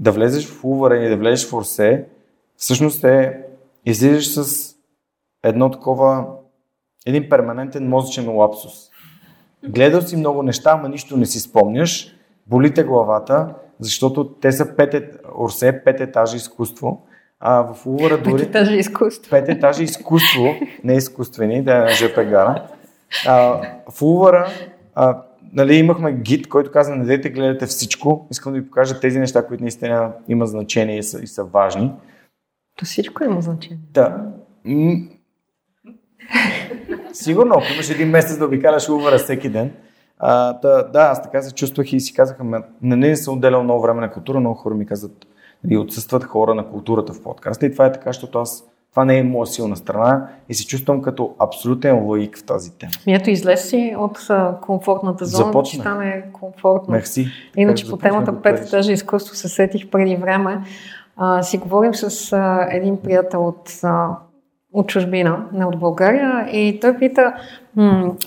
[0.00, 2.04] да влезеш в Увара и да влезеш в Орсе,
[2.56, 3.42] всъщност е,
[3.86, 4.74] излизаш с
[5.42, 6.26] едно такова,
[7.06, 8.72] един перманентен мозъчен лапсус.
[9.68, 12.16] Гледал си много неща, ама нищо не си спомняш,
[12.46, 17.06] болите главата, защото те са пет, Орсе, пет етажа изкуство
[17.40, 18.32] а в Лувъра дори...
[18.32, 19.30] Пет етажа изкуство.
[19.30, 19.48] Пет
[19.80, 22.68] изкуство, не изкуствени, да е на ЖП гара.
[23.26, 23.60] А,
[23.90, 24.48] в Лувъра
[24.94, 25.22] а,
[25.52, 28.26] нали, имахме гид, който каза, не дайте гледате всичко.
[28.30, 31.92] Искам да ви покажа тези неща, които наистина имат значение и са, и са важни.
[32.78, 33.78] То всичко има значение.
[33.92, 34.26] Да.
[37.12, 39.70] Сигурно, ако имаш един месец да обикаляш Лувъра всеки ден.
[40.18, 42.44] А, да, да, аз така се чувствах и си казаха,
[42.82, 45.26] не, не съм отделял много време на култура, много хора ми казват,
[45.70, 47.66] и отсъстват хора на културата в подкаста.
[47.66, 48.64] И това е така, защото аз
[48.96, 52.92] това не е моя силна страна и се чувствам като абсолютен лаик в тази тема.
[53.06, 54.18] Ето излез си от
[54.60, 55.76] комфортната зона, Започна.
[55.76, 56.94] че стане комфортно.
[56.94, 57.26] Мерси.
[57.56, 60.60] Иначе по темата пет етажа изкуство се сетих преди време.
[61.16, 64.08] А, си говорим с а, един приятел от, а,
[64.72, 67.34] от чужбина, не от България, и той пита,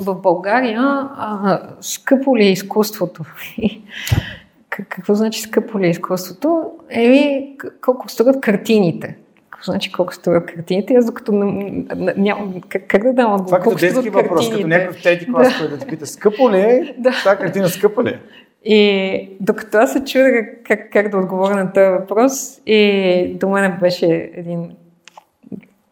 [0.01, 3.23] в България а, скъпо ли е изкуството?
[4.89, 6.71] какво значи скъпо ли е изкуството?
[6.89, 9.17] Еми, колко струват картините.
[9.49, 10.93] Какво значи колко струват картините?
[10.93, 11.31] Аз докато
[12.17, 12.61] нямам...
[12.69, 13.45] Как, как да дам отговор?
[13.45, 15.59] Това като детски въпрос, като някакъв трети клас, да.
[15.59, 16.95] който да ти пита, скъпо ли е?
[16.99, 17.11] Да.
[17.23, 18.19] Тази картина скъпа ли е?
[18.65, 23.77] И докато аз се чудя как, как да отговоря на този въпрос, и до мен
[23.81, 24.71] беше един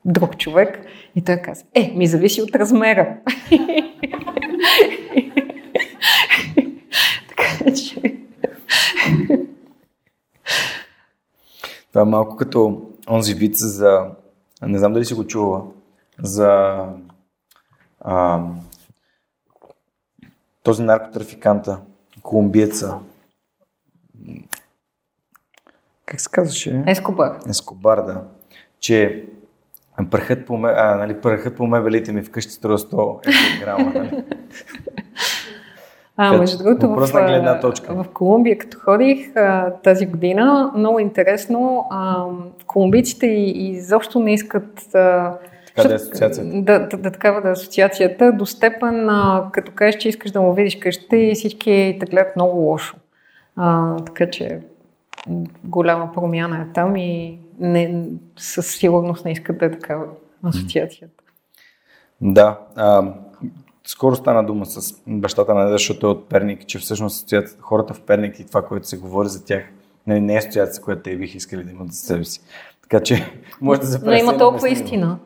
[0.05, 0.79] друг човек
[1.15, 3.17] и той каза, е, ми зависи от размера.
[7.27, 8.17] така че
[11.89, 14.05] Това е малко като онзи вид за...
[14.61, 15.61] Не знам дали си го чува.
[16.23, 16.79] За
[18.01, 18.43] а,
[20.63, 21.81] този наркотрафиканта,
[22.21, 22.99] колумбиеца.
[26.05, 26.83] Как се казваше?
[26.87, 27.39] Ескобар.
[27.49, 28.23] Ескобар, да.
[28.79, 29.25] Че
[30.11, 33.91] прахът по, ме, а, нали, прахът по мебелите ми вкъщи струва 100 грама.
[33.93, 34.23] Нали?
[36.19, 37.93] А, между другото, в, гледна точка.
[37.93, 42.25] в Колумбия, като ходих а, тази година, много интересно, а,
[42.67, 45.37] колумбийците и, изобщо не искат а,
[45.75, 46.61] така да е асоциацията.
[46.61, 50.41] Да, да, да, такава да е асоциацията, до степен, а, като кажеш, че искаш да
[50.41, 52.95] му видиш къщата и всички те гледат много лошо.
[53.55, 54.59] А, така че
[55.63, 58.05] голяма промяна е там и не,
[58.37, 60.05] със сигурност не искат да е такава
[60.43, 61.23] асоциацията.
[62.21, 62.59] Да.
[62.75, 63.13] А,
[63.87, 68.39] скоро стана дума с бащата на защото е от Перник, че всъщност хората в Перник
[68.39, 69.63] и това, което се говори за тях,
[70.07, 72.41] не, не е асоциация, която те бих искали да имат за себе си.
[72.81, 75.19] Така че може да се Но има толкова истина.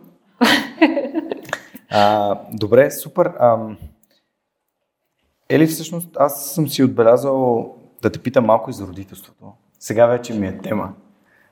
[1.93, 3.25] А, добре, супер.
[3.25, 3.57] А,
[5.49, 9.53] Ели, всъщност, аз съм си отбелязал да те питам малко и за родителството.
[9.79, 10.93] Сега вече ми е тема.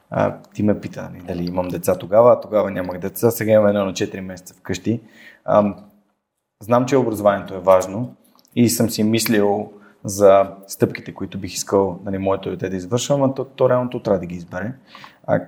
[0.10, 3.86] А, ти ме пита нали, дали имам деца тогава, тогава нямах деца, сега имам едно
[3.86, 5.02] на 4 месеца вкъщи.
[5.46, 5.76] А,
[6.64, 8.16] знам, че образованието е важно
[8.56, 9.72] и съм си мислил
[10.04, 14.00] за стъпките, които бих искал нали, моето дете да извършва, но то, то реално то
[14.00, 14.74] трябва да ги избере.
[15.28, 15.42] А,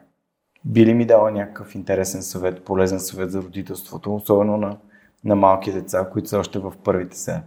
[0.66, 4.78] би ли ми дала някакъв интересен съвет, полезен съвет за родителството, особено на,
[5.24, 7.41] на малки деца, които са още в първите се?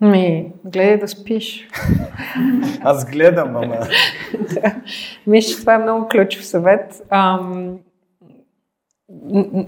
[0.00, 1.68] Ми, гледай да спиш.
[2.80, 3.76] Аз гледам, ама.
[4.54, 4.82] да.
[5.26, 7.02] Мисля, че това е много ключов съвет.
[7.10, 7.78] Ам,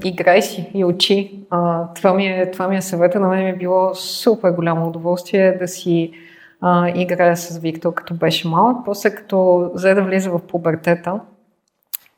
[0.05, 1.41] играй си и учи.
[1.51, 3.21] А, това, ми е, това ми е съвета.
[3.21, 6.13] На мен ми е било супер голямо удоволствие да си
[6.61, 8.77] а, играя с Виктор, като беше малък.
[8.85, 11.21] После като взе да влиза в пубертета,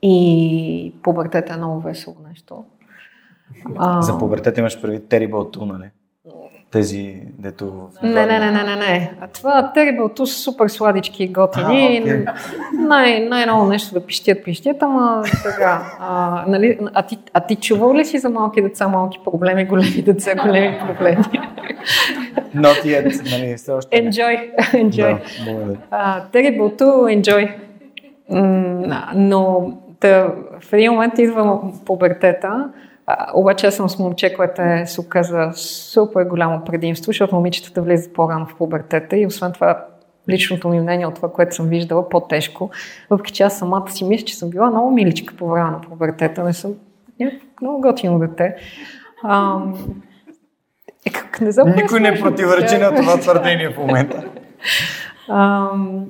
[0.02, 2.64] и пубертета е много весело нещо.
[3.76, 4.02] А...
[4.02, 5.90] За пубертета имаш преди Terrible 2, нали?
[6.72, 7.88] Тези, дето...
[8.02, 9.12] Не, не, не, не, не, не.
[9.20, 12.02] А това 2 са супер сладички и готини.
[12.04, 12.32] Okay.
[12.78, 15.96] Най- най-ново нещо да пищят, пищят, ама така.
[16.00, 20.02] А, нали, а, ти, а ти чувал ли си за малки деца, малки проблеми, големи
[20.02, 21.24] деца, големи проблеми?
[22.56, 25.18] Not yet, нали, все още Enjoy, enjoy.
[25.90, 27.54] Да, Terrible 2, enjoy.
[29.14, 32.70] Но Та, в един момент идва пубертета,
[33.06, 37.82] а, обаче аз съм с момче, което е, се оказа супер голямо предимство, защото момичетата
[37.82, 39.84] влизат по-рано в пубертета и освен това
[40.30, 42.70] личното ми мнение от това, което съм виждала, по-тежко.
[43.10, 46.44] Въпреки че аз самата си мисля, че съм била много миличка по време на пубертета,
[46.44, 46.74] не съм
[47.60, 48.56] много готино дете.
[49.24, 49.74] Ам...
[51.06, 54.24] Е, как не знам, Никой не противоречи на това твърдение в момента.
[55.28, 56.06] Ам...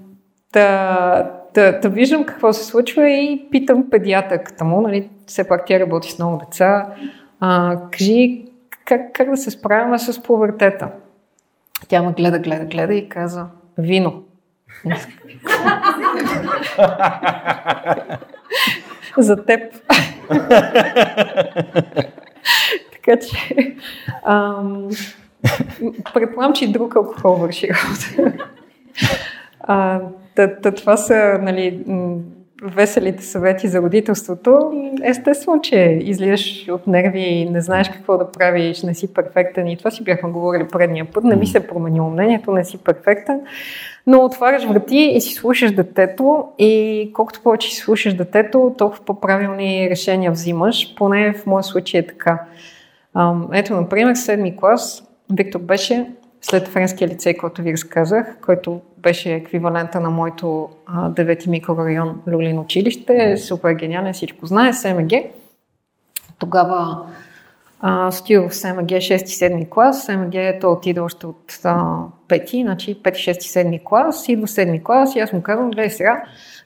[0.52, 5.80] Та, Та, та виждам какво се случва и питам педиатърката му, нали, все пак тя
[5.80, 6.86] работи с много деца,
[7.40, 8.44] а, кажи
[8.84, 10.88] как, как да се справяме с повъртета.
[11.88, 13.46] Тя ме гледа, гледа, гледа и каза,
[13.78, 14.22] вино.
[19.18, 19.60] За теб.
[22.92, 23.76] така че
[24.24, 24.88] ам,
[26.14, 28.32] предполагам, че и друг алкохол върши работа.
[29.66, 31.84] Та, това са нали,
[32.62, 34.72] веселите съвети за родителството.
[35.02, 39.76] Естествено, че излизаш от нерви и не знаеш какво да правиш, не си перфектен и
[39.76, 41.24] това си бяхме говорили предния път.
[41.24, 43.40] Не ми се е променило мнението, не си перфектен.
[44.06, 49.90] Но отваряш врати и си слушаш детето и колкото повече си слушаш детето, толкова по-правилни
[49.90, 50.94] решения взимаш.
[50.96, 52.40] Поне в моя случай е така.
[53.52, 56.06] Ето, например, седми клас Виктор беше
[56.42, 60.68] след френския лицей, който ви разказах, който беше еквивалента на моето
[61.08, 65.12] девети микрорайон Люлин училище, супер гениален, всичко знае, СМГ.
[66.38, 67.06] Тогава
[68.10, 71.60] стоя в СМГ 6-7 клас, СМГ то отиде още от
[72.28, 76.22] 5, значи 5-6-7 клас, идва 7 клас и аз му казвам, гледай сега,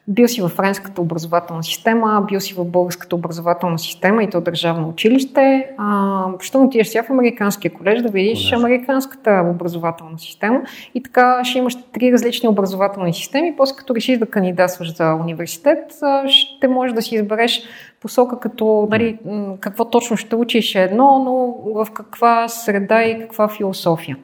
[0.09, 4.89] бил си във френската образователна система, бил си в българската образователна система и то държавно
[4.89, 5.71] училище.
[5.79, 8.57] А, ще отидеш сега в американския колеж да видиш колеж.
[8.57, 10.61] американската образователна система
[10.95, 13.55] и така ще имаш три различни образователни системи.
[13.57, 15.79] После като решиш да кандидатстваш за университет,
[16.27, 17.63] ще можеш да си избереш
[18.01, 19.19] посока като нали,
[19.61, 24.17] какво точно ще учиш е едно, но в каква среда и каква философия.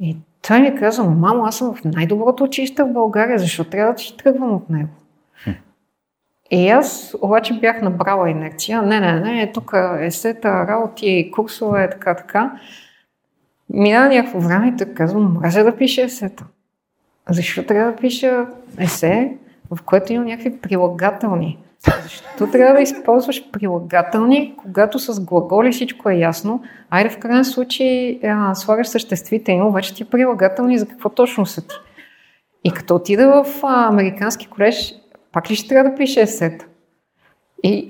[0.00, 0.16] И
[0.48, 4.16] той ми каза, мамо, аз съм в най-доброто училище в България, защо трябва да си
[4.16, 4.88] тръгвам от него?
[6.50, 8.82] И аз обаче бях набрала инерция.
[8.82, 12.52] Не, не, не, тук е сета, работи, курсове, така, така.
[13.70, 16.44] Мина някакво време и така казвам, мразя да пише есета.
[17.30, 18.46] Защо трябва да пиша
[18.78, 19.36] есе,
[19.70, 21.58] в което има някакви прилагателни?
[22.02, 26.62] Защо трябва да използваш прилагателни, когато с глаголи всичко е ясно?
[26.90, 31.74] Айде в крайен случай а, слагаш съществително, вече ти прилагателни за какво точно са ти.
[32.64, 34.94] И като отида в а, американски колеж,
[35.32, 36.68] пак ли ще трябва да пише есет?
[37.62, 37.88] И,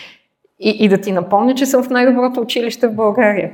[0.60, 3.52] и, и да ти напомня, че съм в най-доброто училище в България.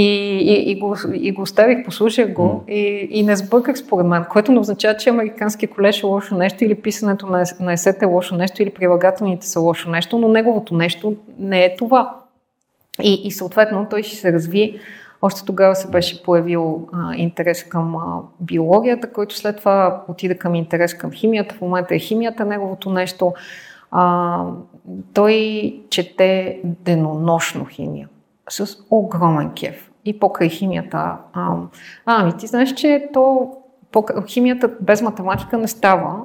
[0.00, 2.72] И, и, и, го, и го оставих, послушах го mm.
[2.72, 6.64] и, и не сбърках според мен, което не означава, че американски колеж е лошо нещо
[6.64, 10.74] или писането на, на есет е лошо нещо или прилагателните са лошо нещо, но неговото
[10.74, 12.16] нещо не е това.
[13.02, 14.80] И, и съответно той ще се разви.
[15.22, 20.54] Още тогава се беше появил а, интерес към а, биологията, който след това отида към
[20.54, 21.54] интерес към химията.
[21.54, 23.32] В момента е химията неговото нещо.
[23.90, 24.44] А,
[25.14, 28.08] той чете денонощно химия
[28.50, 29.87] с огромен кеф.
[30.08, 31.16] И покрай химията.
[31.32, 31.56] А,
[32.06, 33.52] ами, ти знаеш, че то,
[33.92, 36.20] по, химията без математика не става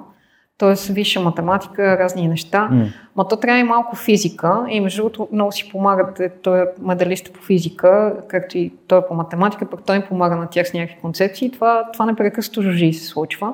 [0.57, 0.93] т.е.
[0.93, 2.69] висша математика, разни неща.
[3.17, 3.29] Mm.
[3.29, 7.33] То трябва и малко физика и между другото много си помагат, е, той е медалист
[7.33, 10.73] по физика, както и той е по математика, пък той им помага на тях с
[10.73, 11.51] някакви концепции.
[11.51, 13.53] Това, това непрекъснато жужи се случва.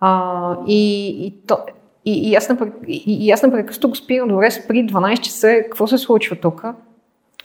[0.00, 1.58] А, и, и, то,
[2.04, 5.86] и, и, аз непрекъснато, и, и аз непрекъснато го спирам, добре, спри 12 часа, какво
[5.86, 6.64] се случва тук?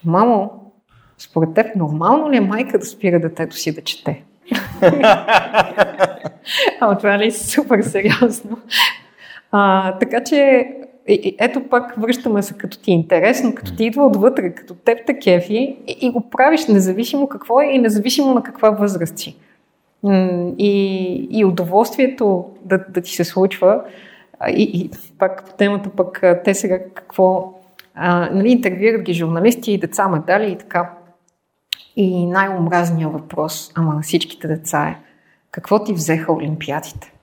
[0.06, 0.65] Мамо,
[1.18, 4.24] според теб нормално ли е майка да спира детето си да чете?
[6.80, 8.58] Ама това ли е супер сериозно?
[9.52, 10.68] А, така че,
[11.40, 15.20] ето пак връщаме се като ти е интересно, като ти идва отвътре, като теб те
[15.20, 19.38] кефи и, и го правиш независимо какво е и независимо на каква възраст си.
[20.58, 23.82] И, и удоволствието да, да ти се случва.
[24.48, 24.90] И, и
[25.20, 27.54] пак по темата пък те сега какво...
[27.96, 30.90] А, нали, интервюират ги журналисти и деца медали и така.
[31.96, 35.00] И най-омразният въпрос, ама на всичките деца е,
[35.52, 37.14] какво ти взеха олимпиадите?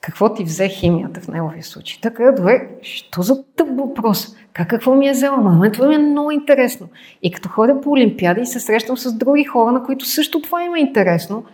[0.00, 1.98] Какво ти взе химията в неговия случай?
[2.02, 4.36] Така, добре, що за тъп въпрос?
[4.52, 5.36] Как какво ми е взела?
[5.38, 6.88] Ама това ми е много интересно.
[7.22, 10.64] И като ходя по олимпиади и се срещам с други хора, на които също това
[10.64, 11.44] им е интересно.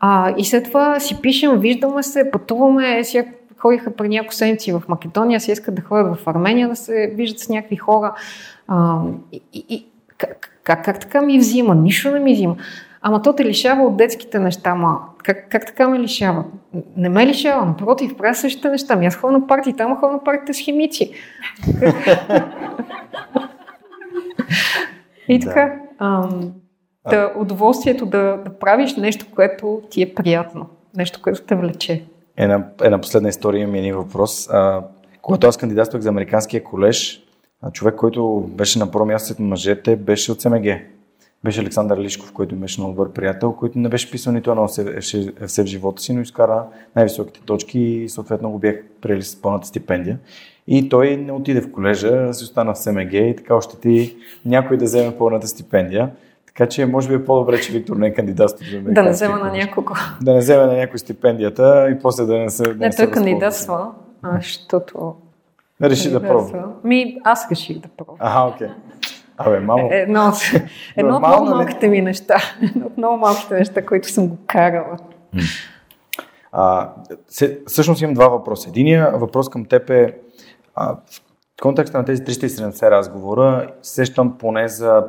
[0.00, 3.28] А, и след това си пишем, виждаме се, пътуваме, сега
[3.58, 7.38] ходиха преди няколко седмици в Македония, си искат да ходят в Армения, да се виждат
[7.40, 8.14] с някакви хора.
[8.68, 9.00] А,
[9.32, 9.86] и, и,
[10.26, 11.74] как, как, как така ми взима?
[11.74, 12.56] Нищо не ми взима.
[13.00, 16.44] Ама то те лишава от детските неща, ма как, как така ме лишава?
[16.96, 18.96] Не ме лишава, напротив, правя същите неща.
[18.96, 21.12] Ми аз ходя на парти, там ходя на партите с химици.
[25.28, 26.52] И така, ам,
[27.10, 30.66] да, удоволствието да, да правиш нещо, което ти е приятно,
[30.96, 32.04] нещо, което те влече.
[32.36, 34.48] Една, една последна история ми е един въпрос.
[34.50, 34.82] А,
[35.22, 37.21] когато аз кандидатствах за Американския колеж,
[37.70, 40.66] човек, който беше на първо място след мъжете, беше от СМГ.
[41.44, 45.64] Беше Александър Лишков, който беше много добър приятел, който не беше писал нито едно все
[45.64, 46.64] в живота си, но изкара
[46.96, 50.18] най-високите точки и съответно го бях приели с пълната стипендия.
[50.66, 54.76] И той не отиде в колежа, си остана в СМГ и така още ти някой
[54.76, 56.10] да вземе пълната стипендия.
[56.46, 59.38] Така че може би е по-добре, че Виктор не е кандидатствал за Да не взема
[59.38, 59.94] на някого.
[60.22, 62.62] Да не вземе на някой стипендията и после да не се.
[62.62, 63.90] Да не, не той кандидатства,
[64.40, 65.14] защото
[65.82, 66.68] Реши да пробва.
[66.84, 68.16] Ми, аз реших да пробвам.
[68.20, 68.68] Ага, окей.
[68.68, 68.72] Okay.
[69.36, 69.88] Абе, мамо.
[69.92, 70.32] Едно,
[70.96, 72.36] едно от много малките ми неща.
[72.62, 74.96] Едно от много малките неща, които съм го карала.
[76.52, 76.92] А,
[77.28, 78.68] се, всъщност имам два въпроса.
[78.68, 80.18] Единия въпрос към теб е
[80.74, 80.96] а,
[81.56, 85.04] в контекста на тези 370 разговора сещам поне за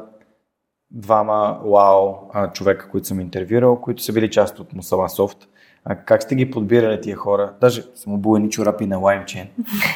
[0.91, 2.15] двама вау
[2.53, 5.47] човека, които съм интервюирал, които са били част от Мусала Софт.
[5.86, 7.53] А как сте ги подбирали тия хора?
[7.61, 9.47] Даже съм обул едни чорапи на лаймчен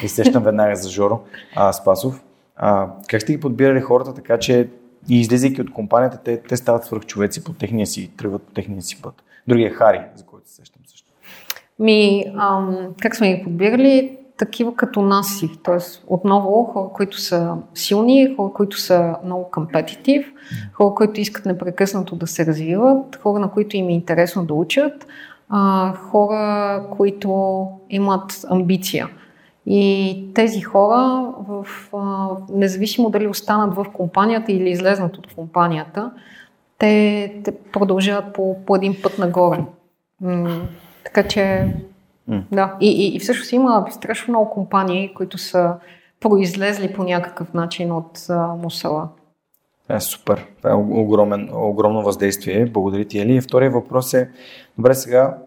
[0.03, 1.19] и сещам веднага за Жоро
[1.55, 2.23] а, Спасов.
[2.55, 4.69] А, как сте ги подбирали хората така, че
[5.09, 9.01] и излизайки от компанията, те, те стават свръхчовеци по техния си, тръгват по техния си
[9.01, 9.23] път.
[9.47, 11.07] Другия е Хари, за който се сещам също.
[11.79, 14.17] Ми, ам, как сме ги подбирали?
[14.37, 15.49] Такива като нас си.
[15.63, 20.33] Тоест, отново хора, които са силни, хора, които са много компетитив,
[20.73, 25.07] хора, които искат непрекъснато да се развиват, хора, на които им е интересно да учат,
[25.49, 29.09] а, хора, които имат амбиция.
[29.65, 36.11] И тези хора, в, а, независимо дали останат в компанията или излезнат от компанията,
[36.77, 39.63] те, те продължават по, по един път нагоре.
[40.21, 40.61] М-
[41.03, 41.73] така че,
[42.29, 42.43] mm.
[42.51, 42.75] да.
[42.81, 45.75] И, и, и всъщност има страшно много компании, които са
[46.19, 49.09] произлезли по някакъв начин от а, мусала.
[49.89, 50.45] Е, супер.
[50.57, 52.65] Това е огромен, огромно въздействие.
[52.65, 53.41] Благодаря ти, Ели.
[53.41, 54.29] Втория въпрос е,
[54.77, 55.37] добре сега,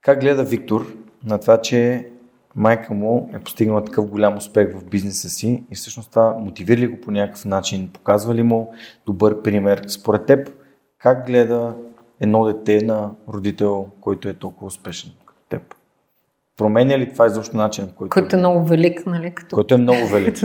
[0.00, 0.86] как гледа Виктор
[1.24, 2.08] на това, че
[2.56, 6.86] майка му е постигнала такъв голям успех в бизнеса си и всъщност това мотивира ли
[6.86, 8.74] го по някакъв начин, показва ли му
[9.06, 9.84] добър пример.
[9.88, 10.50] Според теб,
[10.98, 11.76] как гледа
[12.20, 15.74] едно дете на родител, който е толкова успешен като теб?
[16.56, 18.10] Променя ли това изобщо начин, който...
[18.10, 19.30] Който е много велик, нали?
[19.30, 19.56] Като...
[19.56, 20.36] Който е много велик.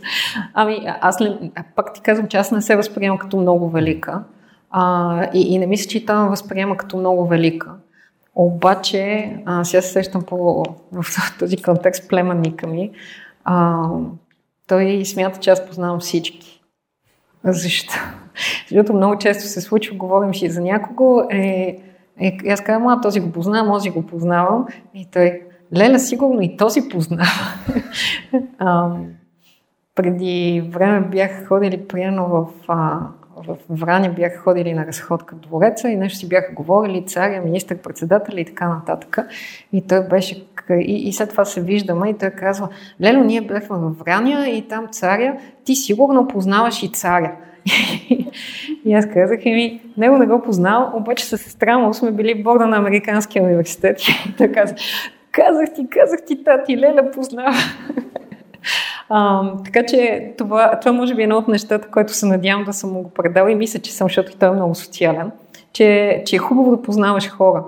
[0.54, 1.52] ами, аз ли...
[1.76, 4.22] пак ти казвам, че аз не се възприемам като много велика.
[4.70, 7.70] А, и, и не мисля, че и той възприема като много велика.
[8.34, 11.04] Обаче, а, сега се сещам по, в
[11.38, 12.90] този контекст племенника ми,
[13.44, 13.86] а,
[14.66, 16.62] той смята, че аз познавам всички.
[17.44, 17.94] Защо?
[18.68, 21.76] Защото много често се случва, говорим си за някого, е,
[22.20, 24.66] е, аз казвам, а този го познавам, този го познавам.
[24.94, 25.42] И той,
[25.76, 27.54] Леля, сигурно и този познава.
[28.58, 28.90] а,
[29.94, 32.48] преди време бях ходили приено в
[33.46, 38.44] в Враня бяха ходили на разходка двореца и нещо си бяха говорили царя, министър-председателя и
[38.44, 39.18] така нататък.
[39.72, 42.68] И той беше И, и след това се виждаме и той казва,
[43.02, 47.32] Лело, ние бяхме в Враня и там царя, ти сигурно познаваш и царя.
[48.84, 52.42] и аз казах, ми, него не го познавам, обаче с сестра му сме били в
[52.42, 54.00] борда на Американския университет.
[54.28, 54.74] И той каза,
[55.32, 57.56] казах ти, казах ти, тати, Леля познава.
[59.10, 62.72] А, така че това, това може би е едно от нещата, което се надявам да
[62.72, 65.30] съм му го предал и мисля, че съм, защото той е много социален,
[65.72, 67.64] че, че е хубаво да познаваш хора.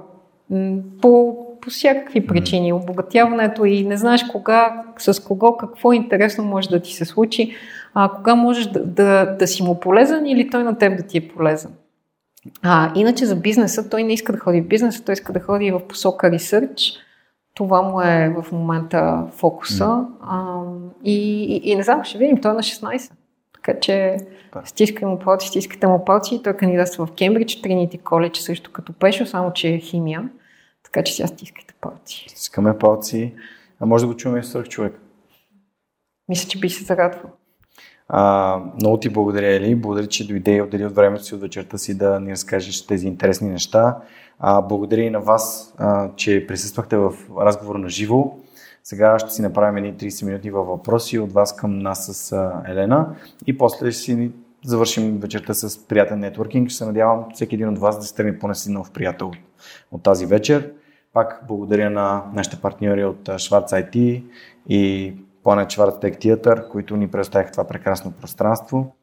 [1.02, 2.72] По, по всякакви причини.
[2.72, 7.54] Обогатяването и не знаеш кога, с кого, какво интересно може да ти се случи,
[7.94, 11.18] а, кога можеш да, да, да си му полезен или той на теб да ти
[11.18, 11.70] е полезен.
[12.62, 15.70] А, иначе за бизнеса, той не иска да ходи в бизнеса, той иска да ходи
[15.70, 16.92] в посока ресърч.
[17.60, 19.84] Това му е в момента фокуса.
[19.84, 20.06] Mm.
[20.20, 20.62] А,
[21.04, 23.12] и, и, и не знам, ще видим, той е на 16.
[23.54, 24.16] Така че
[24.64, 26.40] стискай му палци, стискате му палци.
[26.44, 30.28] Той кандидатства в Кембридж, Тринити коледж, също като Пешо, само че е химия.
[30.84, 32.26] Така че сега стискайте палци.
[32.28, 33.34] Стискаме палци.
[33.80, 35.00] А може да го чуваме и свърх човек.
[36.28, 37.30] Мисля, че би се зарадвал.
[38.12, 39.74] А, много ти благодаря, Ели.
[39.74, 43.06] Благодаря, че дойде и отдели от времето си от вечерта си да ни разкажеш тези
[43.06, 43.96] интересни неща.
[44.38, 48.36] А, благодаря и на вас, а, че присъствахте в разговор на живо.
[48.84, 52.62] Сега ще си направим едни 30 минути във въпроси от вас към нас с а,
[52.68, 54.30] Елена и после ще си
[54.64, 56.68] завършим вечерта с приятен нетворкинг.
[56.68, 59.36] Ще се надявам всеки един от вас да се тръгне поне си нов приятел от,
[59.92, 60.72] от тази вечер.
[61.12, 64.24] Пак благодаря на нашите партньори от Schwarz IT
[64.68, 68.96] и Schwarz Tech Theater, които ни предоставиха това прекрасно пространство.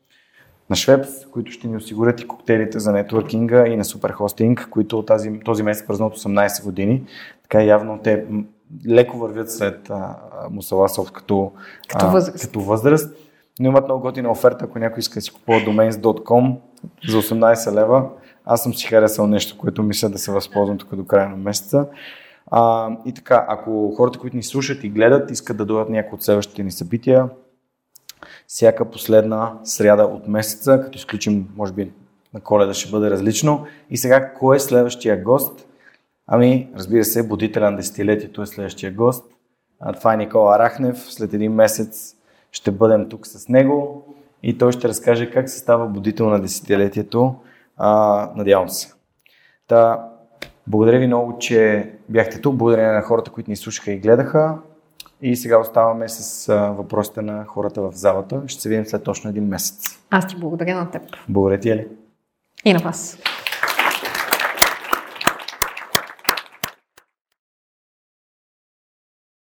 [0.70, 5.40] На Швепс, които ще ни осигурят и коктейлите за нетворкинга и на Superhosting, които тази,
[5.46, 7.04] този месец празнуват 18 години.
[7.44, 8.26] Така явно те
[8.88, 9.92] леко вървят след
[10.50, 11.52] Мусаласов като,
[11.88, 12.46] като, възраст.
[12.46, 13.16] като възраст.
[13.60, 16.56] Но имат много готина оферта, ако някой иска да си купува domains.com
[17.08, 18.10] за 18 лева.
[18.46, 21.86] Аз съм си харесал нещо, което мисля да се възползвам тук до края на месеца.
[22.52, 26.24] А, и така, ако хората, които ни слушат и гледат, искат да дойдат някои от
[26.24, 27.30] следващите ни събития,
[28.48, 31.92] всяка последна сряда от месеца, като изключим, може би,
[32.34, 33.66] на коледа ще бъде различно.
[33.90, 35.68] И сега, кой е следващия гост?
[36.28, 39.26] Ами, разбира се, будителя на десетилетието е следващия гост.
[39.80, 40.98] А, това е Никола Арахнев.
[40.98, 42.16] След един месец
[42.52, 44.06] ще бъдем тук с него
[44.44, 47.36] и той ще разкаже как се става будител на десетилетието.
[47.78, 48.94] А, надявам се.
[49.68, 50.10] Та,
[50.68, 52.56] благодаря ви много, че бяхте тук.
[52.56, 54.58] Благодаря на хората, които ни слушаха и гледаха.
[55.22, 58.42] И сега оставаме с въпросите на хората в залата.
[58.48, 60.00] Ще се видим след точно един месец.
[60.10, 61.02] Аз ти благодаря на теб.
[61.30, 61.88] Благодаря ти, Ели.
[62.66, 63.18] И на вас.